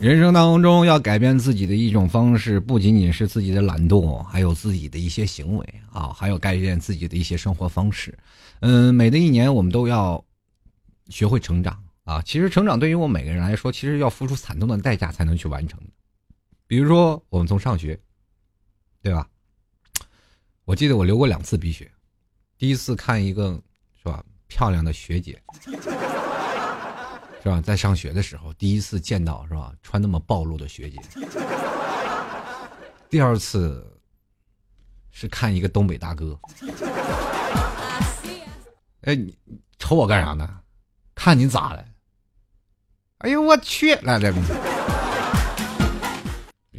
[0.00, 8.18] 人生当中要改变自己的一种方式，不仅仅是自己的懒惰，还有自己的一些行为啊，还有改变自己的一些生活方式。
[8.60, 10.24] 嗯，每的一年我们都要
[11.10, 12.22] 学会成长啊。
[12.22, 15.78] 其实成长对于我们每个人来说，其实要付出惨痛的代价才能去完成
[16.66, 18.00] 比如说，我们从上学，
[19.02, 19.28] 对吧？
[20.64, 21.90] 我记得我流过两次鼻血，
[22.56, 23.60] 第一次看一个
[24.02, 25.38] 是吧漂亮的学姐。
[27.42, 27.60] 是吧？
[27.60, 29.72] 在上学的时候，第一次见到是吧？
[29.82, 31.00] 穿那么暴露的学姐。
[33.08, 33.84] 第二次
[35.10, 36.38] 是看一个东北大哥。
[39.02, 39.36] 哎，你
[39.78, 40.48] 瞅我干啥呢？
[41.14, 41.84] 看你咋了？
[43.18, 43.94] 哎呦我去！
[43.96, 44.32] 来来，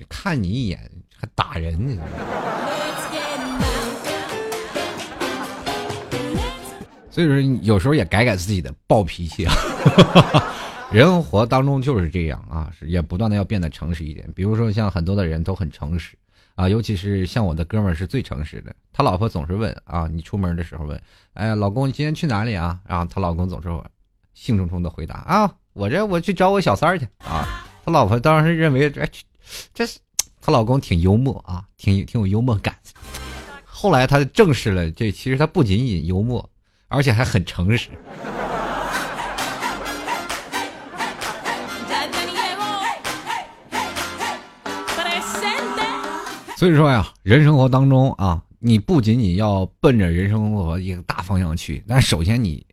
[0.10, 2.02] 看你一眼还打人呢。
[7.10, 9.54] 所以说，有时候也改改自己的暴脾气啊。
[9.84, 10.54] 哈
[10.91, 14.30] 人活当中就是这样啊，也不断的要变得诚实一点。
[14.36, 16.17] 比如说，像很多的人都很诚实
[16.56, 18.76] 啊，尤其是像我的哥们儿是最诚实的。
[18.91, 21.02] 他老婆总是问啊，你出门的时候问，
[21.34, 22.78] 哎，老公，你今天去哪里啊？
[22.86, 23.70] 然后他老公总是
[24.34, 27.48] 兴冲冲的回答啊，我这我去找我小三儿去啊。
[27.86, 29.10] 他老婆当时认为，哎，
[29.74, 30.00] 这是
[30.41, 32.76] 他老公挺幽默啊，挺挺有幽默感。
[33.63, 36.48] 后来他证实了，这其实他不仅仅幽默。
[36.94, 37.88] 而且还很诚实。
[46.62, 52.63] 所以说呀，人生活当中啊，你不仅仅要奔着人生活一个大方向去，那首先你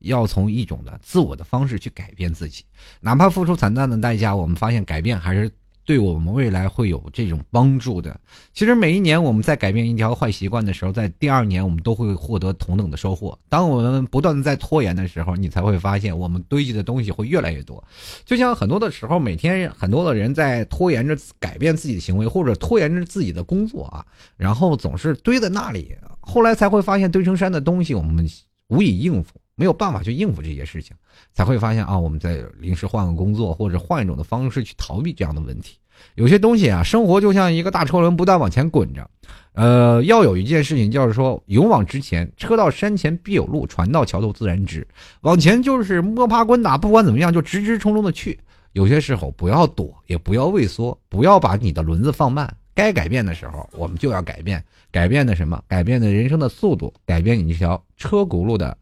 [0.00, 2.64] 要从一种的自我的方式去改变自己，
[3.00, 5.48] 哪怕付出惨淡的代价，我们发现改变还是。
[5.88, 8.14] 对我们未来会有这种帮助的。
[8.52, 13.38] 其实每一年我们在改变一条坏习惯的时候，在第二年我们都会获得同等的收获。
[13.48, 17.82] 当我们不断的在拖延的时候，你才会发现我们堆积的东西会越来越多。
[18.26, 24.04] 就像很多的时候，每天很多的人在拖延着改变自己的行为，或者拖延着自己的工作啊，
[24.36, 28.28] 然后总是堆在那里，后来才会发现堆成山的东西我们
[28.68, 30.96] 无以应付，没有办法去应付这些事情。
[31.34, 35.76] 才会发现啊，我们在临时换个工作，或者换一种的方式去逃避这样的问题。
[36.14, 39.10] 有些东西啊，生活就像一个大车轮，不断往前滚着。
[39.54, 42.30] 呃，要有一件事情，就是说勇往直前。
[42.36, 44.86] 车到山前必有路，船到桥头自然直。
[45.22, 48.38] 往前就是摸爬滚打，不管怎么样，就直直冲冲的去。
[48.74, 52.48] 有些时候不要躲，也不要畏缩，不要把你的轮子放慢。
[52.74, 54.62] 该改变的时候，我们就要改变。
[54.92, 55.60] 改变的什么？
[55.66, 58.76] 改变的人生的速度，改变你这条车轱辘的，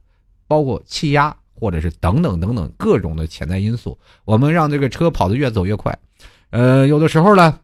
[0.47, 1.37] 包括气压。
[1.59, 5.99] 或者是等等等等各种的潜在因素，我们让这个车跑得越走越快。
[6.51, 7.59] 呃，有的时候呢，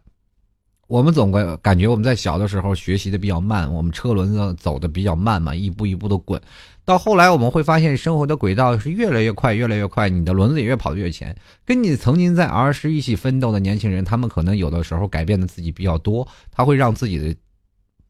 [0.89, 6.41] 我们总感感觉我们在小的时候学习的比较慢，我们车轮子走的比较慢嘛，一步一步的滚。
[6.87, 11.37] 到后来我们会发现，生活的轨道是越来越快，越来越快，你的轮子也越跑得越前。
[11.67, 17.37] 跟你曾经在儿时一起奋斗的年轻人，他们可能有的时候改变的自己比较多，他会让自己的。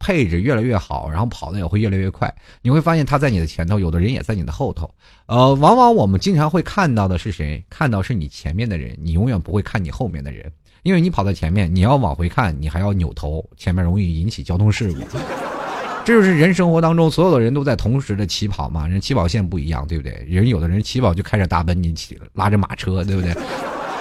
[0.03, 2.35] 配置越来越好，然后跑的也会越来越快。
[2.61, 4.93] 你会发现他在你的前头，有的人也在你的后头。
[5.27, 7.65] 呃，往往我们经常会看到的是谁？
[7.71, 10.51] 看到是你前面的人，你永远不会看你后面的人，
[10.83, 15.01] 因为你跑在前面，你要往回看，你还要扭头，前面容易引起交通事故。
[16.05, 20.13] 这就是人生活当中所有的人都在同时的起跑嘛，人起跑线不一样，对不对？
[20.29, 23.33] 人有的人起跑就开着大奔，你起拉着马车，对不对？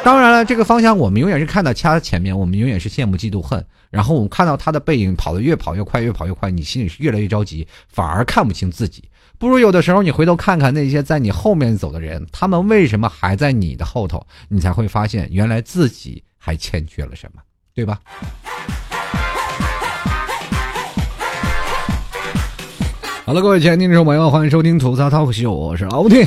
[0.03, 3.63] 当然了，这个方向我们永远是看到他前面，我们永远是羡慕嫉妒恨。
[3.91, 9.03] 然后我们看到他的背影跑得越跑越快，越跑越快，你心里是越来越着急，反而看不清自己。
[9.37, 14.25] 不如有的时候你回头看看那些在你后面走的人，他们为什么还在你的后头？
[14.49, 17.41] 你才会发现原来自己还欠缺了什么，
[17.75, 17.99] 对吧？
[23.23, 26.25] 好了，各位亲爱的听众朋友，欢迎收听吐槽 talk 秀，我是老 T。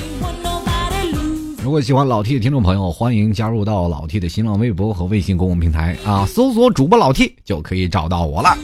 [1.65, 8.55] 如果喜欢老 T 的听众朋友，欢迎加入到老 T 的新浪微博和微信公共平台啊，搜索主播老 T 就可以找到我了。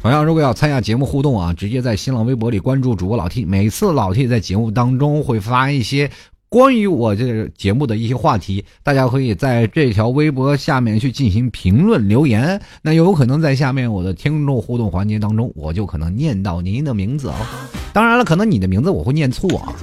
[0.00, 6.10] 同样，如果要参加节目互动啊，直接在新浪微博里关注主播老 T，每次老 T 在节目当中会发一些
[6.48, 12.58] 关于我这节目的一些话题，大家可以在这条微博下面去进行评论留言。
[12.80, 17.34] 那有可能在下面我的听众互动环节当中，我就可能念到您的名字哦。
[17.92, 19.76] 当然了，可能你的名字我会念错啊。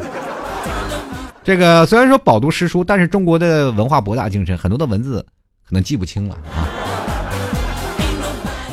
[1.44, 5.26] 这个虽然说饱读诗书，但是中国的文化博大精深，很多的文字
[5.68, 6.64] 可能记不清了啊。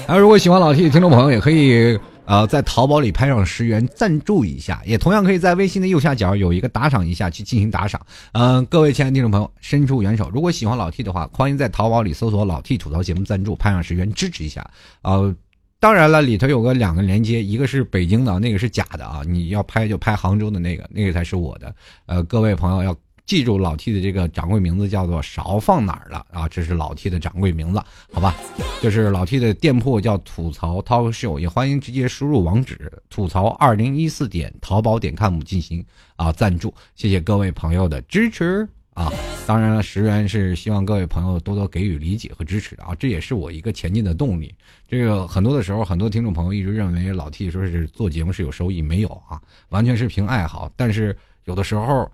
[0.06, 8.00] 啊，如果喜欢老 T 的听众朋友，也可以呃在淘宝里拍上十元赞助一下，也同样可以在微信的右下角有一个打赏一下去进行打赏。
[8.32, 10.30] 嗯，各位亲爱的听众朋友，伸出援手。
[10.32, 14.64] 如果喜欢老 T 的话，欢迎在淘宝里搜索“老 T 吐槽节目赞助”，拍上十元支持一下。
[15.02, 15.34] 呃。
[15.80, 19.22] 当然了，里头有个两个连接，一个是北京的，那个是假的啊！
[19.26, 21.74] 你要拍就拍杭州的那个，那个才是我的。
[22.04, 26.46] 呃，各位朋友要记住老 T 的这个掌柜名字叫做勺放哪儿了啊？
[26.46, 28.36] 这是老 T 的掌柜名字，好吧？
[28.82, 35.82] 就是老 T 的店铺叫吐槽 talk show，也欢迎直接输入网址吐槽二零一四点淘宝点 com 进行
[36.16, 38.68] 啊赞助，谢谢各位朋友的支持。
[39.00, 39.10] 啊，
[39.46, 44.54] 当然了，十元是希望各位朋友多多给予理解和支持的啊，这也是我一个前进的动力。
[44.86, 50.70] 这个很多的时候，很多听众朋友一直认为老 T 说是做节目是有收益，没有啊，完全是凭爱好。
[50.76, 52.10] 但是有的时候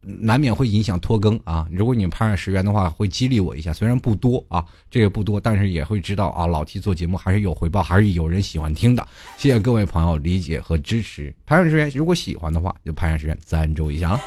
[0.00, 1.64] 难免会影响拖更啊。
[1.70, 9.06] 如果你拍上十元的话，会激励我一下，虽然不多啊，这个不多，但是也会知道啊，老 T 做节目还是有回报，还是有人喜欢听的。
[9.36, 14.20] 谢谢各位朋友理解和支持，拍上十元，如果喜欢的话，就拍上十元赞助一下啊。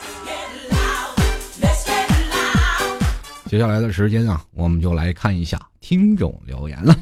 [3.50, 6.96] 接下来的时间啊，我们就来看一下听众留言了。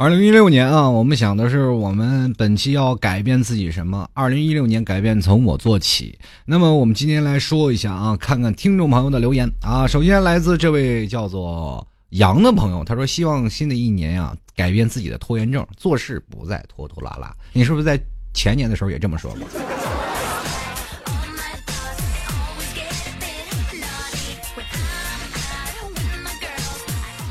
[0.00, 4.08] 二零一六年啊，我们想的是我们本期要改变自己什么？
[4.14, 6.18] 二零一六年改变从我做起。
[6.46, 9.86] 那么我们今天来说一下啊，看看听众朋友的留言啊。
[9.86, 17.30] 首先来自这位叫做杨的朋友，他说希望新的一年啊，改变自己的拖延症，做事不再拖拖拉拉。
[17.52, 18.00] 你是不是在
[18.32, 19.46] 前年的时候也这么说过？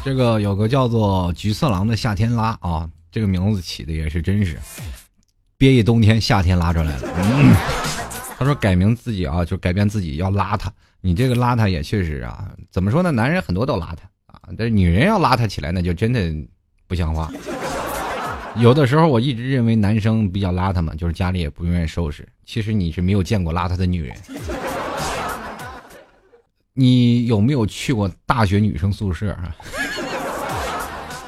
[0.09, 4.57] 这个有个叫做橘色狼的夏天拉啊，这个名字起的也是真是，
[5.55, 7.01] 憋一冬天夏天拉出来了。
[8.35, 10.65] 他说改名自己啊，就改变自己要邋遢。
[10.99, 13.11] 你这个邋遢也确实啊，怎么说呢？
[13.11, 16.33] 男人很多都邋遢啊，但是女人要邋遢起来，那就真的
[16.87, 17.31] 不像话。
[18.55, 22.27] 有的时候我一直认为男生比较邋遢嘛，就是家里也不愿意收拾。
[22.47, 24.17] 其实你是没有见过邋遢的女人。
[26.73, 29.55] 你有没有去过大学女生宿舍啊？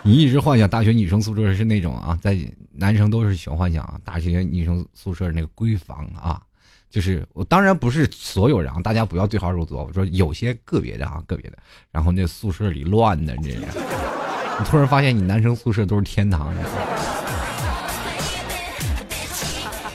[0.04, 2.38] 你一直幻想大学女生宿舍是那种啊，在
[2.72, 6.42] 男生都是喜欢幻想啊，大学女生宿舍那个闺房啊，
[6.90, 9.84] 就是我当然不是所有人，大家不要对号入座。
[9.84, 11.58] 我说有些个别的啊，个别的，
[11.92, 16.54] 然后那宿舍里乱的，这你突然发现你男生宿舍都是天堂。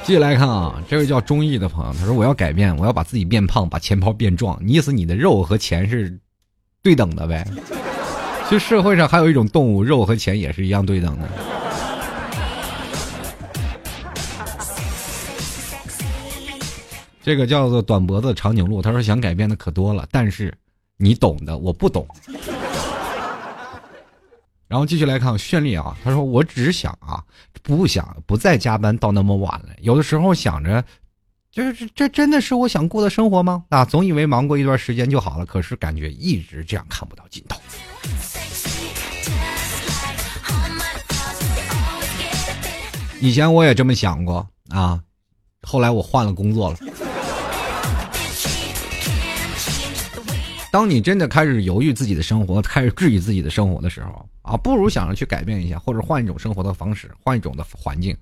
[0.05, 4.57] 继续来看啊，这位叫中意的朋友，他说我要改变，我要把自己变胖，把钱包变壮。
[4.65, 6.17] 你意思你的肉和钱是
[6.81, 7.45] 对等的呗？
[8.49, 11.29] 其实社会上还有一种动物，肉和钱也是一样对等的。
[17.23, 20.57] 这个叫做短脖子长颈鹿，他说想改变的可多了，但是
[20.97, 22.07] 你懂的，我不懂。
[24.69, 27.21] 然后继续来看绚丽啊，他说我只想啊，
[27.65, 29.71] 不想不再加班到那么晚了。
[29.81, 30.85] 有的时候想着，
[31.57, 33.65] 就是这这真的是我想过的生活吗？
[33.71, 37.59] 啊，总以为忙过一段时间就好了，可是感觉一直这样看不到尽头。
[43.23, 45.01] 以前我也这么想过啊，
[45.63, 46.79] 后来我换了工作了。
[50.71, 58.15] 当你真的开始犹豫自己的生活，开始质疑自己的生活的时候啊，不如想着去改变一下，或者换一种生活的方式，换一种的环境。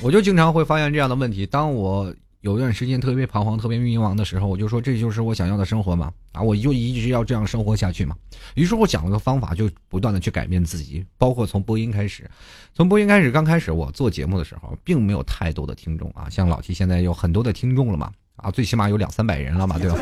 [0.00, 1.44] 我就经常会发现这样的问题。
[1.44, 8.14] 当我有一段时间特别彷徨、特别迷茫的时候，我就说这就是我想要的生活嘛啊，我就一直要这样生活下去嘛。
[8.54, 12.30] 于是我讲了个方法，就不断的去改变自己，包括从播音开始。
[12.74, 19.98] 从播音开始，刚开始我做节目的时候，并没有太多的听众啊，像老 T 现在有很多的听众了嘛，啊，最起码有两三百人了嘛，对吧？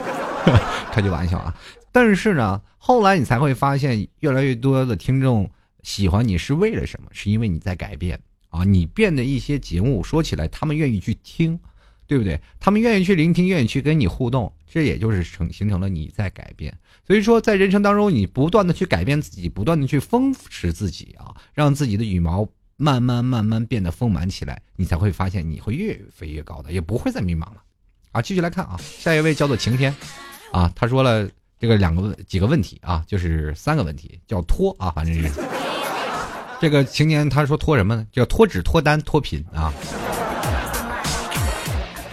[0.93, 1.57] 开句玩笑啊。
[1.91, 5.51] 但是呢，后来你才会发现，越来越多的听众
[5.83, 7.09] 喜欢你是为了什么？
[7.13, 8.21] 是因为你在改变
[8.57, 11.59] 啊，你变的一些节目，说起来他们愿意去听，
[12.07, 12.41] 对不对？
[12.59, 16.75] 他们愿意去聆听，愿意去跟你互动，这也就是成形成了你在改变。
[17.07, 27.63] 所以说，在人生当中，你不断的去改变自己，不断的去丰实自己啊，让自己的羽毛慢慢慢慢变得丰满起来，你才会发现你会越飞越高的，也不会再迷茫了。
[28.13, 29.95] 啊，继续来看啊，下一位叫做晴天，
[30.51, 31.29] 啊，他说了
[31.59, 35.29] 这个两个问几个问题啊，就是三个问题，叫脱啊，反正是
[36.61, 38.07] 这个青年他说脱什么呢？
[38.13, 39.73] 叫脱脂、脱单、脱贫啊。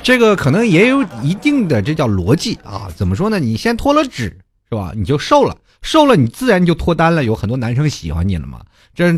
[0.02, 3.40] 这个可能也有一定的这叫逻辑啊，怎么说呢？
[3.40, 4.38] 你先脱了脂。
[4.70, 4.92] 是吧？
[4.96, 7.24] 你就瘦了，瘦了，你自然就脱单了。
[7.24, 8.60] 有很多男生喜欢你了嘛？
[8.96, 9.16] 这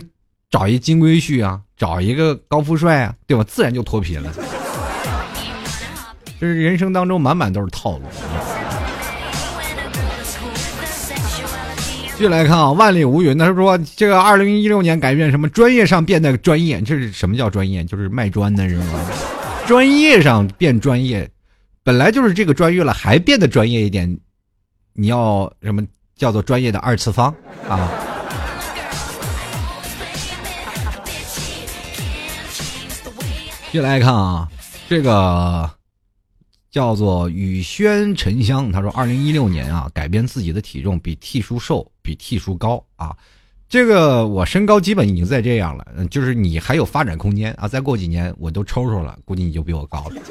[0.51, 3.43] 找一金龟婿啊，找一个高富帅啊，对吧？
[3.47, 4.30] 自然就脱贫了。
[6.38, 8.03] 这是人生当中满满都是套路。
[12.18, 13.38] 继续来看啊，万里无云。
[13.38, 15.49] 他说：“这个二零一六年改变什么？
[15.49, 16.82] 专业上变得专业。
[16.82, 17.84] 这是什么叫专业？
[17.84, 18.82] 就是卖砖的人？
[19.68, 21.30] 专业上变专业，
[21.84, 24.18] 本来就是这个专业了，还变得专业一点。”
[24.97, 25.86] 你要什么
[26.16, 27.36] 叫做专业的二次方
[27.68, 27.91] 啊？
[33.66, 34.47] 继续来看啊，
[34.88, 35.70] 这个
[36.72, 43.18] 叫做雨轩沉香，他说二零一六年啊，改变自己的体重比 T 叔瘦，比 T 叔高啊。
[43.68, 47.68] 这个我身高基本已经在这样了，就是你还有发展空间啊。
[47.68, 50.22] 再过几年我都抽抽了，估计你就比我高了。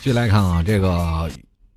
[0.00, 1.30] 继续来看啊，这个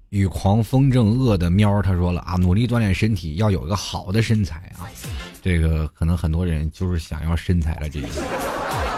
[0.10, 4.88] 与狂风正恶的喵，他说了啊，努力锻炼身体，要有一个好的身材啊。
[5.42, 8.08] 这个可能很多人就是想要身材了，这个。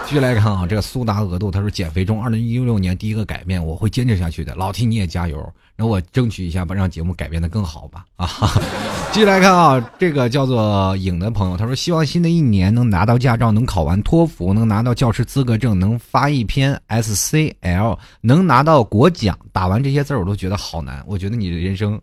[0.09, 4.55] 继续来看啊，这个苏打额度，他说减肥中，二零一六年第一个改变，我会坚持下去的。
[4.55, 8.05] 老 T 你也加油，让我争取一下，吧，让节目改变的更好吧。
[8.15, 8.27] 啊，
[9.13, 19.37] 继续来看啊，这个叫做影的朋友，他说希望新的一年能拿到驾照，能考完托福，能拿到教师资格证，能发一篇 SCL，能拿到国奖。
[19.51, 21.03] 打完这些字儿，我都觉得好难。
[21.05, 22.01] 我觉得你的人生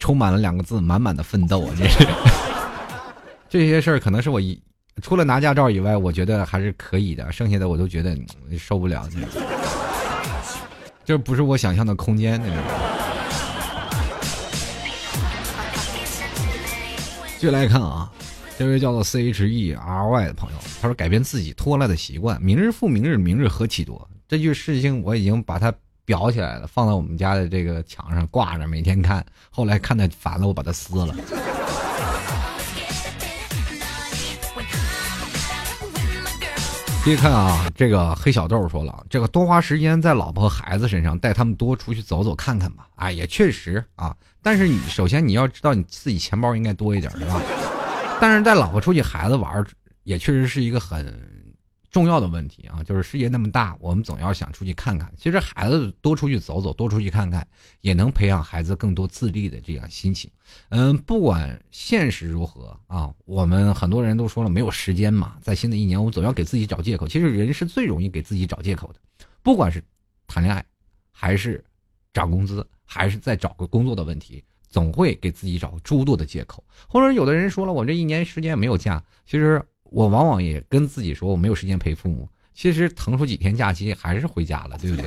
[0.00, 1.70] 充满了两个字，满满的奋斗啊！
[1.78, 2.08] 这是
[3.48, 4.60] 这些事儿，可能是我一。
[5.02, 7.30] 除了拿驾照以外，我觉得还是可以的。
[7.32, 8.16] 剩下的我都觉得
[8.58, 9.08] 受不了，
[11.04, 12.40] 这不是我想象的空间。
[17.38, 18.10] 继续来看啊，
[18.56, 24.08] 这位叫做 C H E R Y 的朋友，他说改变自己拖拉的习惯，明日复明日，明日何其多。
[24.26, 25.70] 这句事情我已经把它
[26.06, 29.22] 裱起来了，放在我们家的这个墙上挂着，每天看。
[29.50, 31.14] 后来看的烦了，我把它撕了。
[37.04, 42.88] 别看啊，这个黑小豆说了，这个多花时间在老婆和孩子身上，带他们多出去走走看看吧。
[42.96, 47.42] 哎，也确实啊，但是你首先你要知道你自己钱包应该多一点，对吧？
[48.22, 49.62] 但是带老婆出去、孩子玩，
[50.04, 51.14] 也确实是一个很。
[51.94, 55.14] 重要的问题啊，就是世界那么大，我们总要想出去看看。
[55.16, 57.46] 其实孩子多出去走走，多出去看看，
[57.82, 60.28] 也能培养孩子更多自立的这样心情。
[60.70, 67.06] 嗯，不管现实如何啊，我们很多人都说了没有时间嘛，在新的一年，我们总要给自己找借口。
[67.06, 68.98] 其实人是最容易给自己找借口的，
[69.40, 69.80] 不管是
[70.26, 70.66] 谈恋爱，
[71.12, 71.64] 还是
[72.12, 76.64] 涨工资，还是再找个工作的问题，总会给自己找诸多的借口。
[76.88, 79.64] 或者有的人说了，我这一年时间没有假，其实。
[79.94, 82.28] 我往往也跟自己说我没有时间陪父母。
[82.52, 85.06] 其实腾出几天假期还是回家了对不对？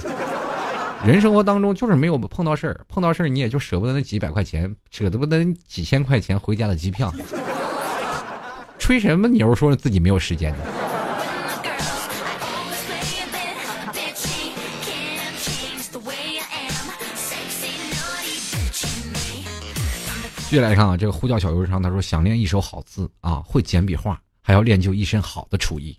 [1.06, 7.14] 人生活当中就是没有碰到事儿碰到事儿你也就舍不得那几百块钱舍得不得那几千块钱回家的机票。
[8.80, 10.60] 吹什么牛说自己没有时间呢？
[20.50, 24.18] 据来看啊这个呼叫小忧商他说想练一手好字啊会简笔画。
[24.48, 25.94] 还要练就一身好的厨艺。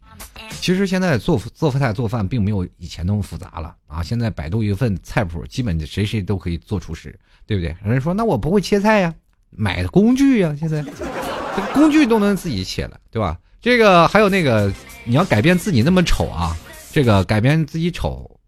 [0.52, 4.02] 其实现在做做菜做饭并没有以前那么复杂了啊！
[4.02, 7.76] 现在百度一份菜谱，基本谁谁都可以做厨师，对不对？
[7.84, 9.14] 有人说那我不会切菜呀，
[9.50, 13.38] 买的工具呀，现在这工具都能自己切了，对吧？
[13.60, 14.72] 这个还有那个
[15.04, 16.56] 你要改变自己那么丑啊，
[16.90, 18.40] 这个改变自己丑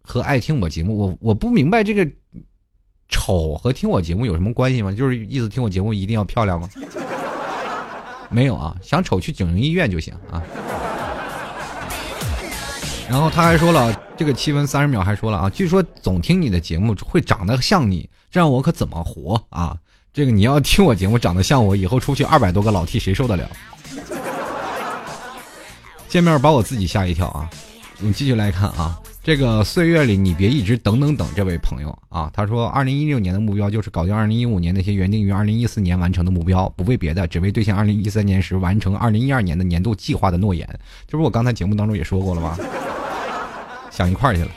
[0.00, 2.10] 和爱听我节目，我我不明白这个
[3.10, 4.90] 丑和听我节目有什么关系吗？
[4.90, 6.66] 就是意思听我节目一定要漂亮吗？
[8.28, 10.42] 没有啊，想丑去整形医院就行啊。
[13.08, 19.76] 然后他还说了，这个七分三十秒还说了啊，据说总听你的节目会长得像你，这样我可怎么活啊？
[20.12, 23.48] 这个你要听我节目长得像我，以后出去二百多个老 T 谁受得了？
[26.08, 27.50] 见面把我自己吓一跳啊！
[28.00, 28.98] 我们继续来看啊。
[29.26, 31.26] 这个岁月里，你别一直等等等。
[31.34, 40.64] 这位朋友啊，他说，二零一六年的目标就是搞定二零一五年那些原定于二零一四年完成的目标，不为别的，只为兑现二零一三年时完成二零一二年的年度计划的诺言。
[41.08, 42.56] 这不我刚才节目当中也说过了吗？
[43.90, 44.50] 想一块儿去了。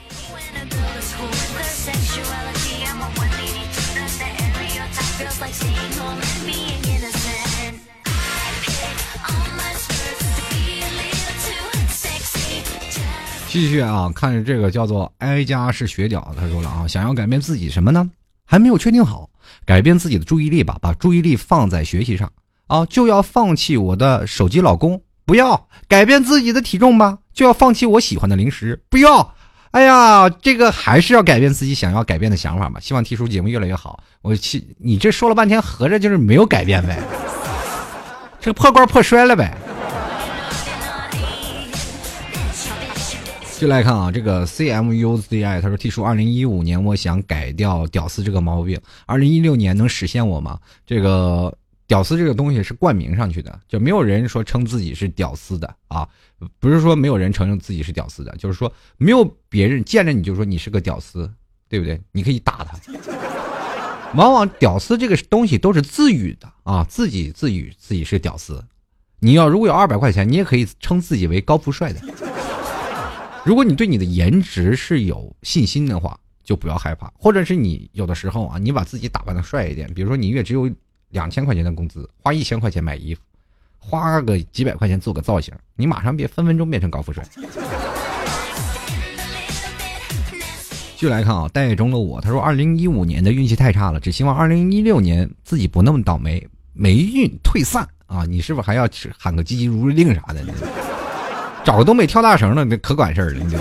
[13.50, 18.08] 继续啊，看着这个叫做“哀家是学屌”，他说了啊，想要改变自己什么呢？
[18.46, 19.28] 还没有确定好，
[19.66, 22.30] 改变自己的注意力吧，把注意力放在学习上
[22.68, 29.34] 啊，就要放弃我的手机老公，不要改变自己的体重吧，就要放弃我喜欢的零食，不要。
[29.72, 32.78] 哎呀，这个还是要改变自己想要改变的想法吧。
[32.78, 34.00] 希望提出节目越来越好。
[34.22, 37.02] 我去，你这说了半天，合着就是没有改变呗？
[38.40, 39.56] 这个破罐破摔了呗？
[43.60, 50.58] 就来看啊，这个 C M U Z I，他说提出二零一五年我想改掉屌丝这个毛病，二零一六年能实现我吗？
[50.86, 51.54] 这个
[51.86, 56.08] 屌丝这个东西是冠名上去的，就没有人说称自己是屌丝的啊，
[56.58, 61.30] 不是说没有人承认自己是屌丝的，就是说没有别人见着你就说你是个屌丝，
[61.68, 62.00] 对不对？
[62.12, 62.78] 你可以打他。
[64.14, 68.64] 往往屌丝这个东西都是自语的啊，自己自语自己是屌丝。
[69.18, 72.00] 你要如果有二百块钱，你也可以称自己为高富帅的。
[73.42, 80.70] 如果你对你的颜值是有信心的话，就不要害怕；或者是你有的时候啊，你把自己打扮的帅一点，比如说你月只有
[81.08, 83.22] 两千块钱的工资，花一千块钱买衣服，
[83.78, 87.24] 花个几百块钱做个造型，你马上别分分钟变成高富帅。
[90.94, 98.26] 继续来看啊，待中的我，他说二零一五年的运气太差了，只希望二零一六年自己不那么倒霉，霉运退散啊！
[98.26, 98.86] 你是不是还要
[99.16, 100.44] 喊个急急如律令啥的？
[101.64, 103.44] 找个东北跳大绳的，那可管事儿了。
[103.44, 103.56] 你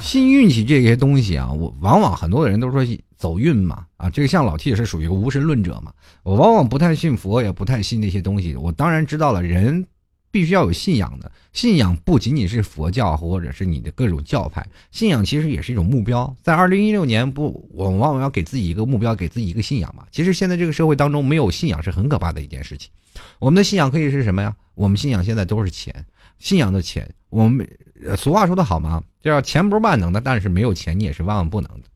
[0.00, 5.92] 信运气这些东西啊，我往往很多的人都说走运嘛，啊，这个像老 T 也是属于无神论者嘛。
[6.22, 8.54] 我往往不太信佛，也不太信那些东西。
[8.54, 9.84] 我当然知道了，人
[10.30, 11.32] 必须要有信仰的。
[11.52, 16.32] 信仰不仅仅是佛教或者是你的各种教派，信仰其实也是一种目标。
[16.42, 20.04] 在二零一六年，不，我往往要给自己一个目标，给自己一个信仰嘛。
[20.12, 22.90] 其实现在这个社会当中，没有信仰是很可怕的一件事情。
[23.38, 24.54] 我们的信仰可以是什么呀？
[24.74, 26.04] 我们信仰现在都是钱。
[26.38, 27.68] 信仰的钱，我们
[28.16, 31.88] 俗话说的好嘛，叫钱不是万能的，但是没有钱你也是万万不能的。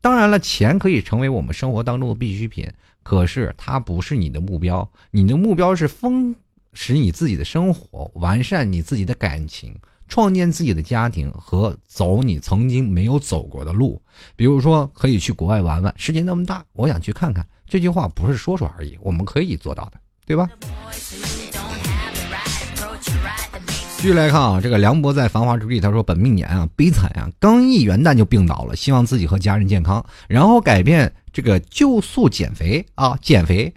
[0.00, 2.68] 当然了，钱可以成为我们生活当中的必需品，
[3.02, 4.90] 可是它不是你的目标。
[5.10, 6.34] 你的目标是丰
[6.72, 9.78] 实你自己的生活，完善你自己的感情，
[10.08, 14.02] 创建自己的家庭和走你曾经没有走过的路。
[14.34, 17.46] 比如说，可以去国外玩玩，世界那么大，我想去看看。
[17.68, 20.50] 这句话不是说说而已，我们可以做到的，对吧？
[24.02, 33.72] 继续来看啊，这个梁博在繁华之地，他说本命年啊悲惨啊，刚一元旦就病倒了，希望自己和家人健康，然后改变这个就速减肥啊，减肥，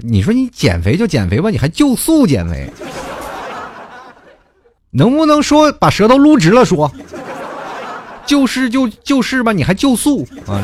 [0.00, 2.68] 你说你减肥就减肥吧，你还就速减肥，
[4.90, 6.90] 能不能说把舌头撸直了说，
[8.26, 10.60] 就是就就是吧，你还就速啊？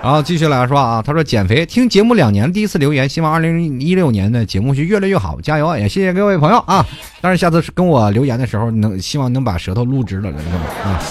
[0.00, 5.76] 然后继续来说啊，他说减肥听节目两年，第一次留言，希望二零一六年的节目是越来越好，加油啊！
[5.76, 6.86] 也谢谢各位朋友啊！
[7.20, 10.64] 当然下次跟我留言的时候，能希望能把舌头撸直了，知道吗？
[10.84, 11.02] 啊，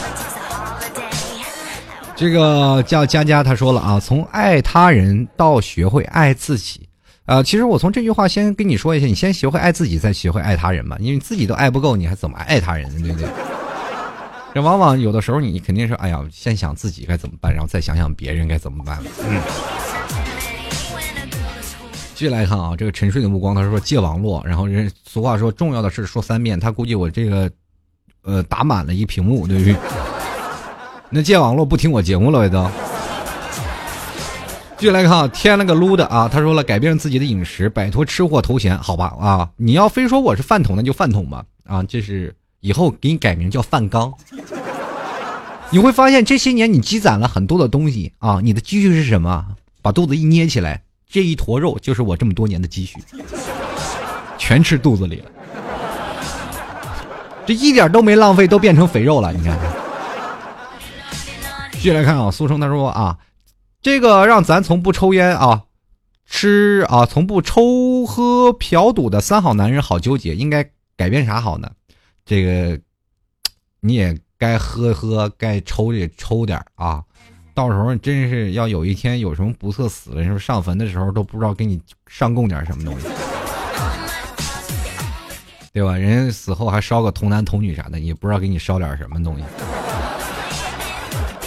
[2.15, 6.87] 这个叫佳佳，他说了啊，从爱他人到学会爱自己，
[7.25, 12.89] 啊，其实我从这句话先跟你说一下，你先学会爱自己，再学会爱他人嘛，因为自己都爱不够，你还怎么爱他人？
[13.03, 13.27] 对不对？
[14.57, 18.97] 这往往有的时候，你肯定是哎呀，先想自己该怎么办，然后再想想别人该怎么办。
[19.23, 19.39] 嗯。
[22.15, 27.47] 继续来看啊，这个沉睡的目光，他说戒网络，然后人俗话说重要的事说三遍，他估计我这个
[28.23, 29.75] 呃打满了一屏幕，对不对？
[31.11, 32.67] 那戒网络不听我节目了，都。
[34.79, 44.13] 继续来看啊，添了个撸的啊，他说了改变自己的饮食，摆脱吃货头衔，好吧啊，你要非说我是饭桶，那就饭桶吧啊，这是以后给你改名叫饭缸。
[45.69, 49.45] 你会发现这些年你积攒了很多的东西啊，你的积蓄是什么？
[49.81, 52.97] 把肚子一捏起来，这一坨肉就是我这么多年的积蓄，
[54.37, 55.31] 全吃肚子里了，
[57.45, 59.57] 这一点都没浪费，都变成肥肉了，你看。
[61.73, 63.17] 继续来看啊，苏生他说啊，
[63.81, 65.63] 这个让咱从不抽烟啊，
[66.25, 71.69] 吃啊，从不抽喝嫖赌的三好男人好纠结，应该改变啥好呢？
[72.27, 72.77] 这个
[73.79, 77.01] 你也该喝喝，该抽也抽点啊，
[77.53, 83.07] 到时候真是要有一天有什么不测死了，是不上坟的时候都不知道给你上供点什么东西，
[85.71, 85.95] 对吧？
[85.95, 89.43] 人家死后还烧个童男童女啥的，也不知道给你烧点什么东西。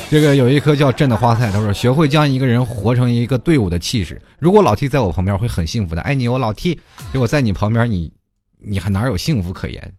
[0.09, 4.21] 这个有一颗叫朕的花菜，他说：“学会将一个人活成一个队伍的气势。
[4.39, 6.01] 如果老 T 在我旁边，会很幸福的。
[6.01, 6.81] 爱你，我老 T。
[7.13, 8.11] 如果在你旁边，你
[8.59, 9.93] 你还哪有幸福可言？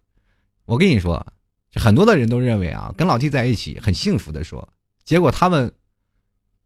[0.72, 1.26] 我跟你说，
[1.74, 4.66] 很多的人都认为啊，跟老弟在一起很幸福的说，
[5.04, 5.70] 结果他们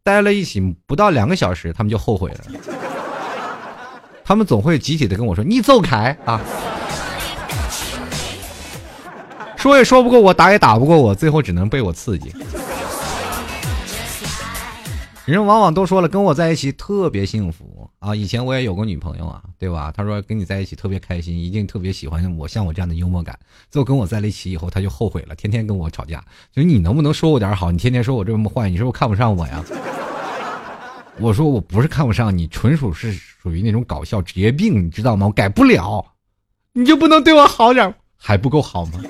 [0.01, 2.39] 待了一起不到两个小时，他们就后悔了。
[4.23, 6.39] 他们总会集体的跟我说：‘你走开啊！’
[9.57, 12.33] 说也说不过我，打也打不过我，最后只能被我刺激。”
[15.25, 17.76] 人往往都说了，跟我在一起特别幸福
[18.07, 18.15] 啊！
[18.15, 19.91] 以前我也有过女朋友啊，对吧？
[19.95, 23.37] 他说跟你在一起特别开心，一定特别喜欢我，像我这样的幽默感。
[23.69, 26.23] 最后跟我在了一起以后，他就后悔了，天天跟我吵架。
[26.51, 27.71] 就是你能不能说我点好？
[27.71, 29.63] 你天天说我这么坏，你是不是看不上我呀？
[31.19, 35.25] 我说我不是看不上你，纯属是属于那种搞笑职业病，你知道吗？
[35.27, 36.05] 我改不了，
[36.73, 37.93] 你就不能对我好点？
[38.15, 39.01] 还不够好吗？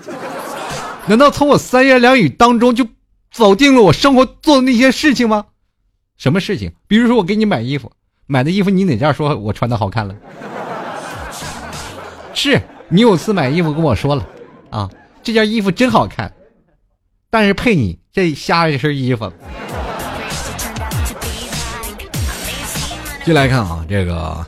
[1.08, 2.88] 难道从我三言两语当中就
[3.32, 5.46] 否定了我生活做的那些事情吗？
[6.18, 6.72] 什么事情？
[6.88, 7.92] 比如说我给你买衣服，
[8.28, 10.16] 买的衣服你哪件说我穿的好看了？
[12.34, 14.28] 是你有次买衣服跟我说了，
[14.70, 14.90] 啊，
[15.24, 16.32] 这件衣服真好看，
[17.30, 19.32] 但是配你这瞎一身衣服。
[23.26, 24.46] 进来看啊，这个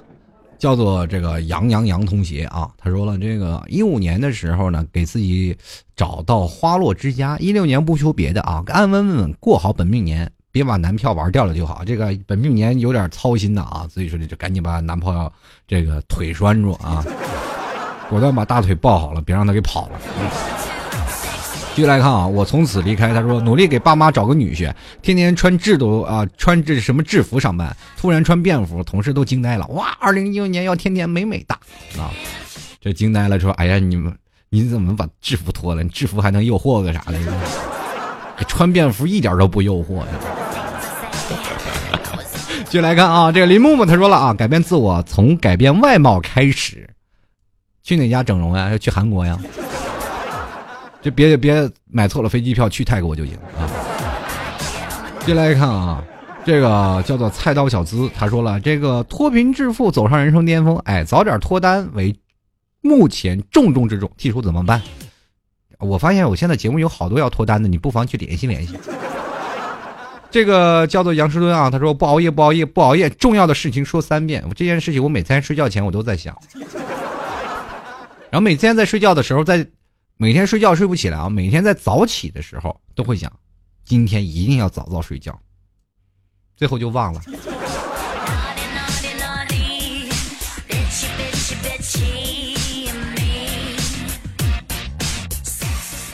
[0.57, 5.57] 叫做这个杨洋洋同学啊，他说了，这个一五年的时候呢，给自己
[5.95, 10.31] 找到花落之家，一六年不求别的啊，安安稳稳过好本命年。
[10.59, 11.83] 别把男票玩掉了就好。
[11.85, 15.31] 这个本命年有点操心的啊，所以说就赶紧把男朋友
[15.65, 17.01] 这个腿拴住啊，
[18.09, 19.99] 果断把大腿抱好了，别让他给跑了。
[21.75, 23.13] 继续来看啊，我从此离开。
[23.13, 24.69] 他说努力给爸妈找个女婿，
[25.01, 29.65] 天天穿制度啊，穿这什么制服上班，突然穿便服，同事都惊呆了。
[29.67, 31.57] 哇，二零一六年要天天美美哒
[31.97, 32.11] 啊！
[32.81, 34.13] 这惊呆了，说哎呀，你们
[34.49, 35.81] 你怎么把制服脱了？
[35.81, 37.31] 你制服还能诱惑个啥来着？
[38.47, 40.07] 穿便服一点都不诱惑呀！
[42.69, 46.87] 继续来看啊，这个林木木他说了啊，改变自我从改变外貌开始。
[47.81, 48.69] 去哪家整容呀？
[48.69, 49.39] 要去韩国呀？
[51.01, 53.65] 就别别买错了飞机票去泰国就行啊！
[55.25, 56.03] 接来看啊，
[56.45, 62.15] 这个叫做菜刀小资，他说了，这个脱贫致富走上人生巅峰，哎，早点脱单为
[62.81, 64.79] 目前重中之重，提出怎么办？
[65.79, 68.77] 我发现我现在节目有好多要脱单的，你不妨去联系联系。
[70.31, 74.43] 这个叫做杨世敦啊，他说不熬夜不熬夜不熬夜，重要的事情说三遍。
[74.55, 76.37] 这件事情我每天睡觉前我都在想，
[78.29, 79.65] 然后每天在睡觉的时候，在
[80.17, 83.31] 每天睡觉睡不起来啊，每天在早起的时候都会想，
[83.83, 85.35] 今天一定要早早睡觉，
[86.55, 87.21] 最后就忘了。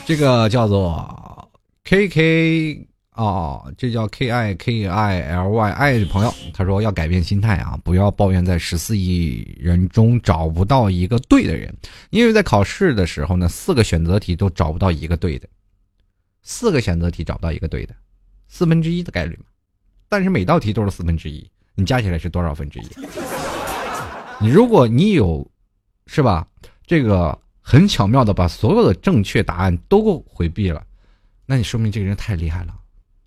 [0.06, 1.50] 这个叫做
[1.84, 2.86] K K
[3.16, 11.74] 哦，这叫 K I K I L Y I 的朋友，他说要改变心态啊，不要抱怨在十四亿人中找不到一个对的人，
[12.10, 15.48] 因为在考试的时候呢，四个选择题都找不到一个对的，
[16.42, 17.94] 四个选择题找不到一个对的，
[18.48, 19.44] 四分之一的概率嘛，
[20.08, 22.86] 但是每道题都是四分之一，你加起来是多少分之一？
[24.38, 25.46] 你如果你有，
[26.06, 26.46] 是吧？
[26.86, 27.38] 这个。
[27.68, 30.86] 很巧妙的把所有的正确答案都回避了，
[31.46, 32.72] 那你说明这个人太厉害了。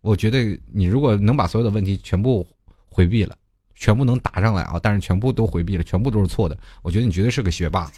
[0.01, 2.47] 我觉得你如果能把所有的问题全部
[2.89, 3.35] 回避了，
[3.75, 7.91] 全部能答上来啊，但是全部都回避了，全部都是错的，我觉得你绝对是个学霸。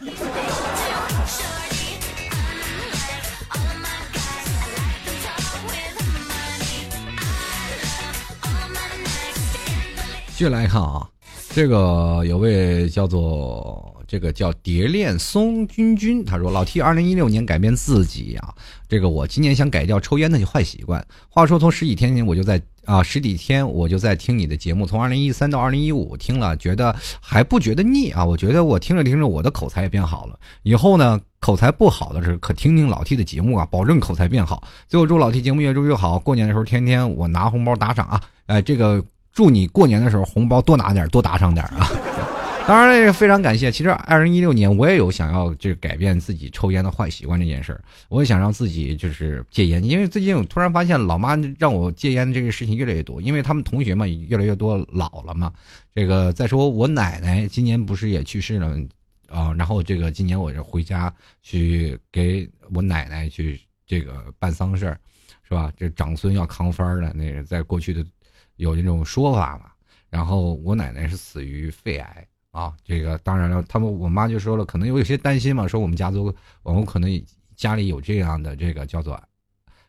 [10.30, 11.08] 继续来看啊，
[11.52, 13.91] 这个有位叫做。
[14.12, 18.54] 这个叫蝶恋松君君，他说：“老 T，二零一六年改变自己啊，
[18.90, 21.02] 这个我今年想改掉抽烟的坏习惯。
[21.30, 28.26] 话说从十几天前我就在啊，十几天我就在听你的节目，从二零一三到二零一五听了，觉得还不觉得腻啊。
[28.26, 30.38] 我觉得我听着听着，我的口才也变好了。
[30.64, 34.68] 以后呢，口才不好的时候可听听老 T 的节目啊，保证口才变好。
[34.90, 38.22] 最后祝老 T 节目越做越好，过年的时候天天我拿红包打赏啊。
[38.48, 39.02] 哎，这个
[39.32, 41.90] 祝你过年的时候红包多拿点，多打赏点啊。
[42.72, 43.70] 当然也非常感谢。
[43.70, 49.84] 其实二零一六年我也有想要就是改变自己抽烟的坏习惯这件事儿，我也想让自己就是戒烟。
[49.84, 55.52] 因为最近我突然发现老妈让我戒烟这个事情越来越多，因为他们同学嘛越来越多老了嘛。
[55.94, 58.74] 这个再说我奶奶今年不是也去世了
[59.28, 59.54] 啊？
[59.58, 64.98] 然后这个今年我就回家去给我奶奶去这个办丧事儿，
[65.44, 65.70] 是吧？
[65.76, 68.02] 这长孙要扛幡儿的那个，在过去的
[68.56, 69.72] 有这种说法嘛。
[70.10, 72.26] 然后我奶奶是死于肺癌。
[72.52, 77.10] 啊，这个当然了，他们我妈就说了，可能有有些担心嘛，说我们家族，我们可能
[77.56, 79.18] 家里有这样的这个叫做，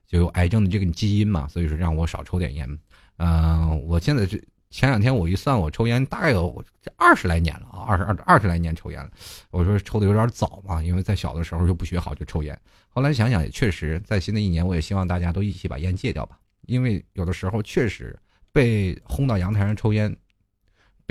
[0.07, 2.79] 就有癌症的这个基因嘛，所以说让我少抽点烟。
[3.17, 4.41] 嗯，我现在这
[4.71, 6.65] 前两天我一算，我抽烟大概有
[6.97, 9.11] 二十来年了啊，二十二二十来年抽烟了。
[9.51, 12.57] 我说抽的有点早嘛，因为在小的时候就不学好就抽烟。
[12.89, 18.17] 后来想想也确实，在新的一年，我也希望大家都一起把烟戒掉吧，因为有的时候确实
[18.53, 20.17] 被轰到阳台上抽烟。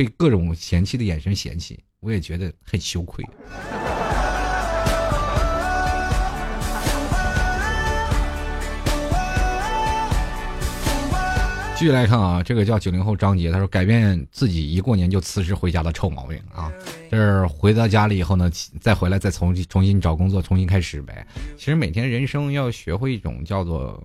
[0.02, 3.24] 被各种嫌弃的眼神嫌弃，我也觉得很羞愧。
[11.78, 16.74] 继续来看啊，这个叫九零后张杰，他说改变自己一过年就辞职回家的臭毛病啊，
[17.12, 18.50] 就是回到家里以后呢，
[18.80, 21.24] 再回来再重重新找工作，重新开始呗。
[21.56, 24.04] 其实每天人生要学会一种叫做。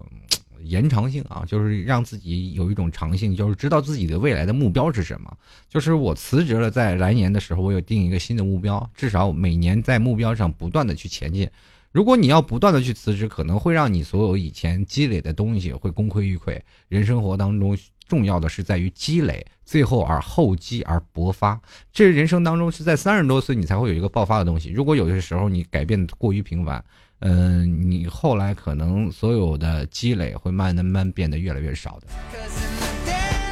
[0.69, 5.37] 延长性啊，就是让自己有一种长性，就是知道自己的未来的目标是什么。
[5.69, 11.49] 就是我辞职了，在来年的时候，我有定一个新的目标，至少每年在目标上不断的去前进。
[11.93, 16.61] 如果你要不断的去辞职，可能会让你所有以前积累的东西会功亏一篑。
[16.89, 21.61] 人生活当中重要的是在于积累，最后而厚积而薄发。
[21.93, 24.71] 这人生当中是在三十多岁你才会有一个爆发的东西。
[24.71, 26.85] 如果有些时候你改变过于频繁。
[27.21, 32.07] 嗯，你后来可能所有的积累会慢慢慢变得越来越少的。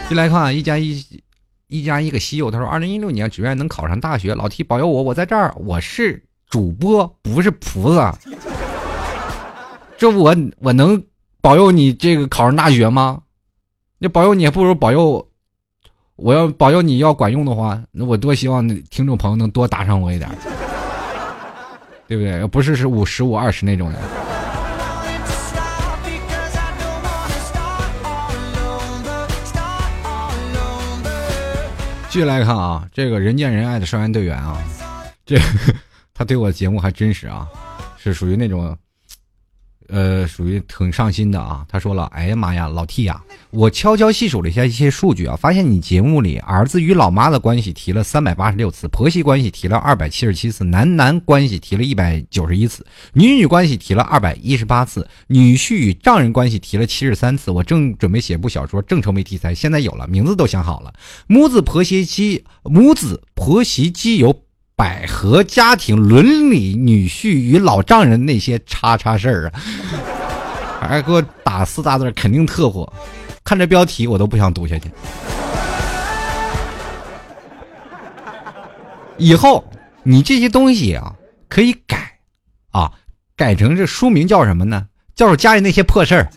[0.09, 1.03] 进来看，一加一，
[1.69, 8.17] 一加一个西柚，他说，二零一六年只愿能考上大学，老 T 保佑我，我在这儿，我是主播，不是菩萨。
[9.97, 11.03] 这我我能
[11.41, 13.23] 保佑你这个考上大学吗？
[13.99, 15.27] 那保佑你还，不如保佑
[16.17, 20.31] 我要保佑你要管用的话，那我多希望听众朋友能多打赏我一点。
[22.07, 22.47] 对不对？
[22.47, 23.99] 不是是五十五二十那种的。
[32.09, 34.57] 继续来看啊，这个人见人爱的少先队员啊，
[35.27, 35.37] 这
[36.15, 37.49] 他对我的节目还真实啊，
[37.99, 38.77] 是属于那种。
[39.89, 41.65] 呃，属于挺上心的啊。
[41.69, 57.51] 他说了：“哎呀妈呀，老 T 呀，我悄悄细数了一下一些数据啊，发现你节目里儿子与老妈的关系提了三百八十六次，婆媳关系提了二百七十七次，男男关系提了一百九十一次，女女关系提了二百一十八次，女婿与丈人关系提了七十三次。
[57.51, 60.93] 我正准备写部小说，正愁没题材，现在有了，名字都想好了，
[61.27, 64.41] 母子婆媳妻母子婆媳基友。”
[64.77, 72.93] 百合家庭伦理女婿与老丈人那些叉叉事儿啊，还给我打四大字，肯定特火。
[73.45, 74.91] 看这标题我都不想读下去。
[79.17, 79.65] 以后
[80.03, 81.15] 你这些东西啊，
[81.49, 82.19] 可以改
[82.73, 82.91] 啊，
[83.37, 84.87] 改成这书名叫什么呢？
[85.15, 86.29] 叫做家里那些破事儿。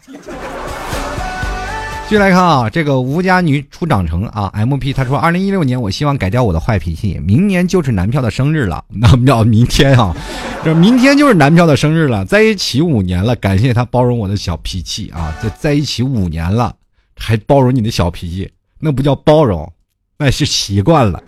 [2.08, 10.16] 继续来看啊，这个吴家女初长成啊，M P 他说，二零一六年我希望改掉我的坏脾气，明年就是男票的生日了， 那叫明天啊，
[10.64, 16.74] 这明天就是男票的生日了，在一起五年了，感谢他包容我的小脾气啊，在在一起五年了，
[17.18, 18.50] 还包容你的小脾气，
[18.80, 19.70] 那不叫包容，
[20.18, 21.22] 那是习惯了。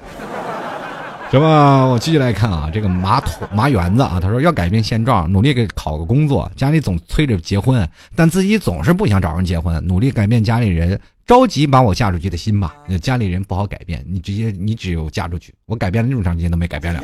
[1.31, 1.87] 什么？
[1.91, 6.51] 我继续来看啊，这个马桶马园子啊，他说要改变现状，努力给考个工作。
[6.55, 12.73] 家里总催着结婚，但自己总是不想找人结婚，努力改变家里人着急把我嫁出去的心吧。
[12.99, 15.53] 家里人不好改变，你直接你只有嫁出去。
[15.67, 17.03] 我改变了那么长时间都没改变了，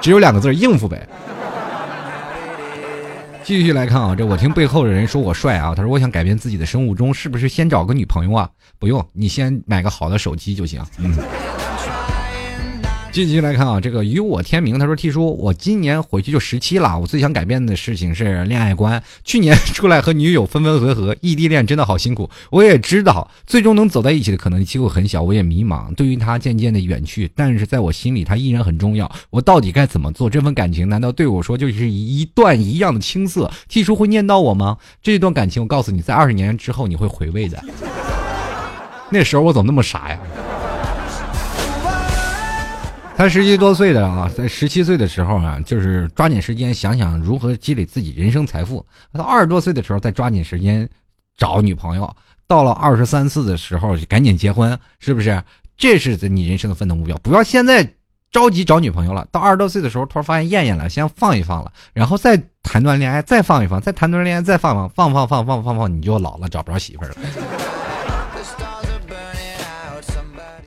[0.00, 1.06] 只有两个字应付呗。
[3.44, 8.48] 继续来看啊，这我听背后的人说我帅啊，他说我想改变自己的生物钟，是不是先找个女朋友啊？
[8.78, 10.82] 不用，你先买个好的手机就行。
[10.96, 11.14] 嗯。
[13.10, 19.02] 继续来看啊，这个与我天明，他说：“T 叔，我今年回去就十七了，我最想改变的事情是恋爱观。
[19.24, 22.30] 去年出来和女友分分合合，异地恋真的好辛苦。
[22.50, 25.92] 我也知道，最终能走在一起的可能机会很小，我也迷茫。
[25.94, 29.10] 对于他渐渐的远去，但是在我心里他依然很重要。
[29.30, 30.30] 我到底该怎么做？
[30.30, 34.76] 这份感情难道对我说就是一段一样的青涩？T 叔会念叨我吗？
[35.02, 37.60] 这段感情，我告诉你，在二十年之后你会回味的。”
[39.10, 40.18] 那时候我怎么那么傻呀？
[43.18, 48.86] 他十七多岁的啊，在十七岁的时候啊，就是抓紧时间想想如何积累自己人生财富。
[49.12, 50.88] 到二十多岁的时候，再抓紧时间
[51.36, 52.08] 找女朋友。
[52.46, 55.42] 到了二十三四的时候，就赶紧结婚，是不是？
[55.76, 57.16] 这是你人生的奋斗目标。
[57.18, 57.92] 不要现在
[58.30, 59.26] 着急找女朋友了。
[59.32, 67.10] 到二十多岁的时候，突然发现厌厌了，先放一放了，然后再谈段恋爱，再放一放，再谈段恋爱，再放放放放放放放放，你就老了，找不着媳妇了。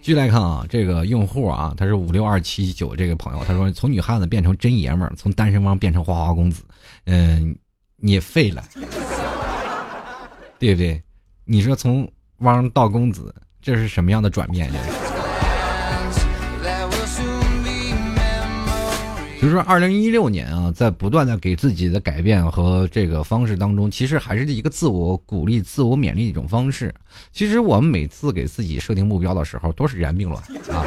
[0.01, 6.63] 据来看啊，这个用户啊，他是五六二七九这个朋友，他说从女汉子变成真爷们儿，从单身汪变成花花公子，
[7.05, 7.55] 嗯，
[7.97, 8.63] 你废了，
[10.57, 11.01] 对不对？
[11.45, 14.71] 你说从汪到公子，这是什么样的转变？
[14.71, 15.00] 这是。
[19.41, 26.93] 就是说，二零一六年啊，在不断的给自己的改变和这个方式当中，其实还是一个自我鼓励、自我勉励的一种方式。
[27.31, 30.39] 其实我们每次给自己设定目标的时候，都是然并卵
[30.69, 30.85] 啊，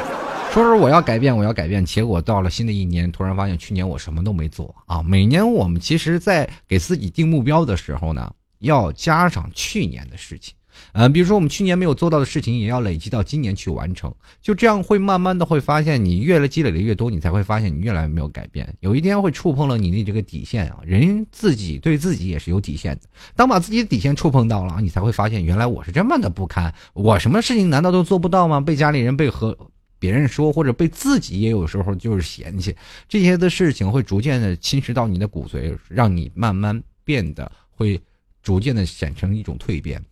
[0.53, 5.03] 说是我要改变，我要改变，结果到了新的一年，突然发现去年我什么都没做啊。
[5.03, 10.55] 每年我们其实，在给自己定目标的时候呢，要加上去年的事情。
[10.93, 14.13] 嗯，比如说我们去年没有做到的事情，也要累积到今年去完成。
[14.41, 18.67] 就这样会慢慢的会发现，你越来积累的越多，你才会发现你越来越没有改变。
[18.79, 20.79] 有一天会触碰了你的这个底线啊！
[20.85, 23.01] 人自己对自己也是有底线的。
[23.35, 26.73] 当把自己的底线触碰到了，你才会发现原来我是这么的不堪。
[26.93, 28.61] 我什么事情难道都做不到吗？
[28.61, 29.57] 被家里人被和
[29.97, 32.75] 别人说，或者被自己也有时候就是嫌弃，
[33.07, 37.99] 这些的事情会逐渐的侵蚀到你的骨髓，让你慢慢变得会
[38.43, 40.03] 逐渐的显成一种蜕变。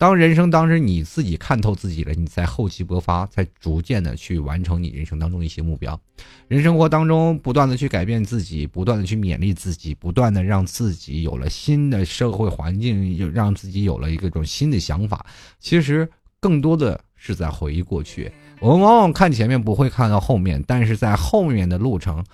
[0.00, 6.00] 当人生当时你自己看透自己了，你在厚积薄发，才逐渐的去完成你人生当中的一些目标。
[6.48, 15.26] 人生活当中不断的去改变自己，不断的去勉励自己，不断的让自己有了新的社会环境，又让自己有了一个种新的想法。
[15.58, 16.08] 其实
[16.40, 18.32] 更多的是在回忆过去。
[18.58, 22.24] 我们往往看前面不会看到后面，但是在后面的路程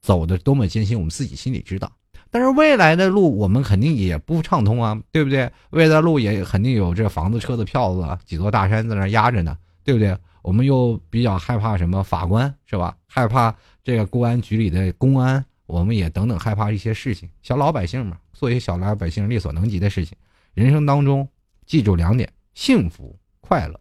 [0.00, 1.92] 走的多么艰辛，我们自己心里知道。
[2.30, 5.50] 但是未来的路我们肯定也不畅通啊，对不对？
[5.70, 10.16] 未来的路也肯定有这房子、车子、票子，几座大山在那压着呢，对不对？
[10.42, 12.96] 我们又比较害怕什么法官是吧？
[13.06, 17.28] 害怕这个公安局里的公安，我们也等等害怕一些事情。
[17.42, 20.16] 小老百姓嘛，做一些小老百姓力所能及的事情。
[20.54, 21.28] 人生当中
[21.66, 23.78] 记住两点：幸福、快乐，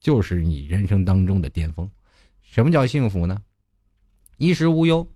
[0.00, 1.88] 就是你人生当中的巅峰。
[2.42, 3.42] 什么叫幸福呢？
[4.38, 5.06] 衣食无忧，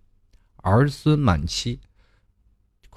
[0.56, 1.80] 儿孙满期。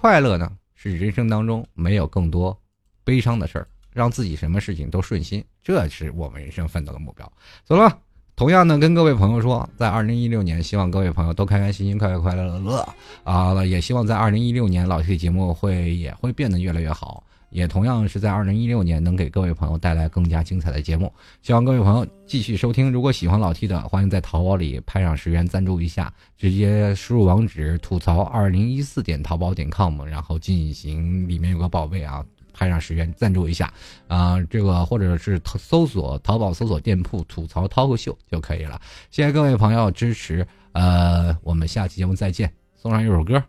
[0.04, 2.60] 快乐呢，是人生当中没有更多
[3.06, 7.32] 悲伤的事儿，让自己什么事情都顺心，这是我们人生奋斗的目标。
[7.64, 7.99] 走了，
[8.36, 12.86] 同样呢，跟各位朋友说，在二零一六年，希望各位朋友都开开心心、快快快乐乐
[13.24, 13.64] 啊！
[13.64, 17.24] 也希望在二零一六年，老 T 节目会也会变得越来越好。
[17.54, 21.14] 也同样是在二零一六年，能给各位朋友带来更加精彩的节目。
[21.41, 22.91] 希望各位朋友继续收听。
[22.91, 33.72] 如果喜欢老 T 的，欢迎在淘宝里拍上十元赞助一下，直接输入网址吐槽二零一四点淘宝点 com，然后进行里面有个宝贝啊，拍上十元赞助一下
[34.08, 38.82] 啊，这个或者是搜索淘宝搜索店铺吐槽涛个秀就可以了。
[39.12, 42.51] 谢谢各位朋友支持，呃，我们下期节目再见。
[42.76, 43.41] 送上一首歌，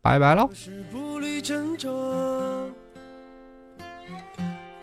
[0.00, 0.48] 拜拜喽。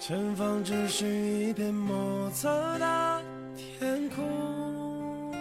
[0.03, 2.49] 前方只是一片莫测
[2.79, 3.21] 的
[3.55, 5.31] 天空，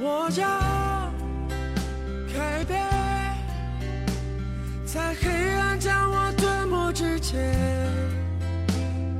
[0.00, 1.12] 我要
[2.32, 2.82] 改变，
[4.86, 7.54] 在黑暗将我吞没之前，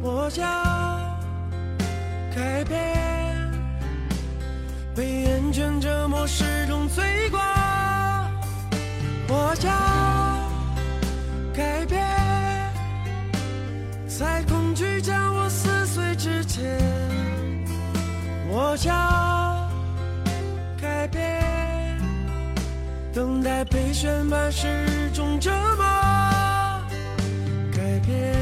[0.01, 0.47] 我要
[2.35, 3.53] 改变，
[4.97, 7.39] 被厌倦折磨始终罪过，
[9.29, 9.71] 我要
[11.55, 12.24] 改变。
[14.17, 16.79] 在恐惧将我撕碎之前，
[18.49, 19.69] 我要
[20.81, 21.43] 改变。
[23.13, 25.85] 等待被宣判是种折磨，
[27.73, 28.33] 改变。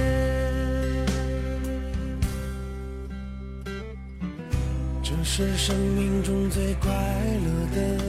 [5.02, 8.04] 这是生命中最快乐的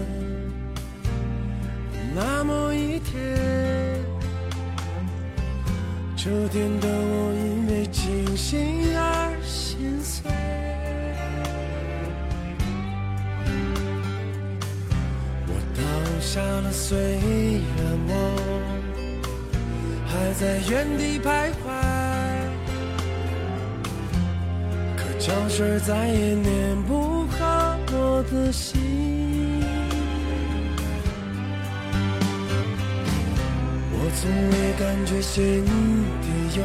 [2.14, 3.72] 那么一天。
[6.24, 10.32] 这天的我因为清醒而心碎，
[15.45, 15.82] 我倒
[16.21, 16.97] 下了，虽
[17.76, 18.11] 然我
[20.07, 21.67] 还在原地徘徊，
[24.95, 29.12] 可胶水再也粘不好我的心。
[34.16, 35.66] 从未感觉心
[36.22, 36.64] 底有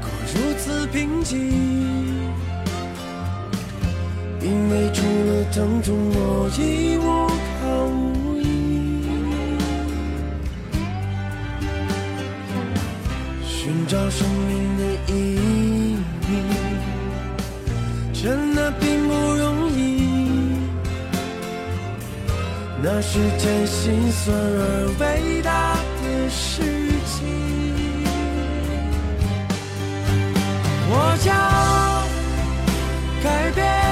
[0.00, 1.38] 过如此平静，
[4.40, 7.28] 因为除了疼痛，我已无
[7.60, 8.44] 靠无依。
[13.44, 14.65] 寻找生命
[22.98, 26.62] 那是件心酸而伟大的事
[27.04, 27.28] 情。
[30.88, 31.28] 我将
[33.22, 33.85] 改变，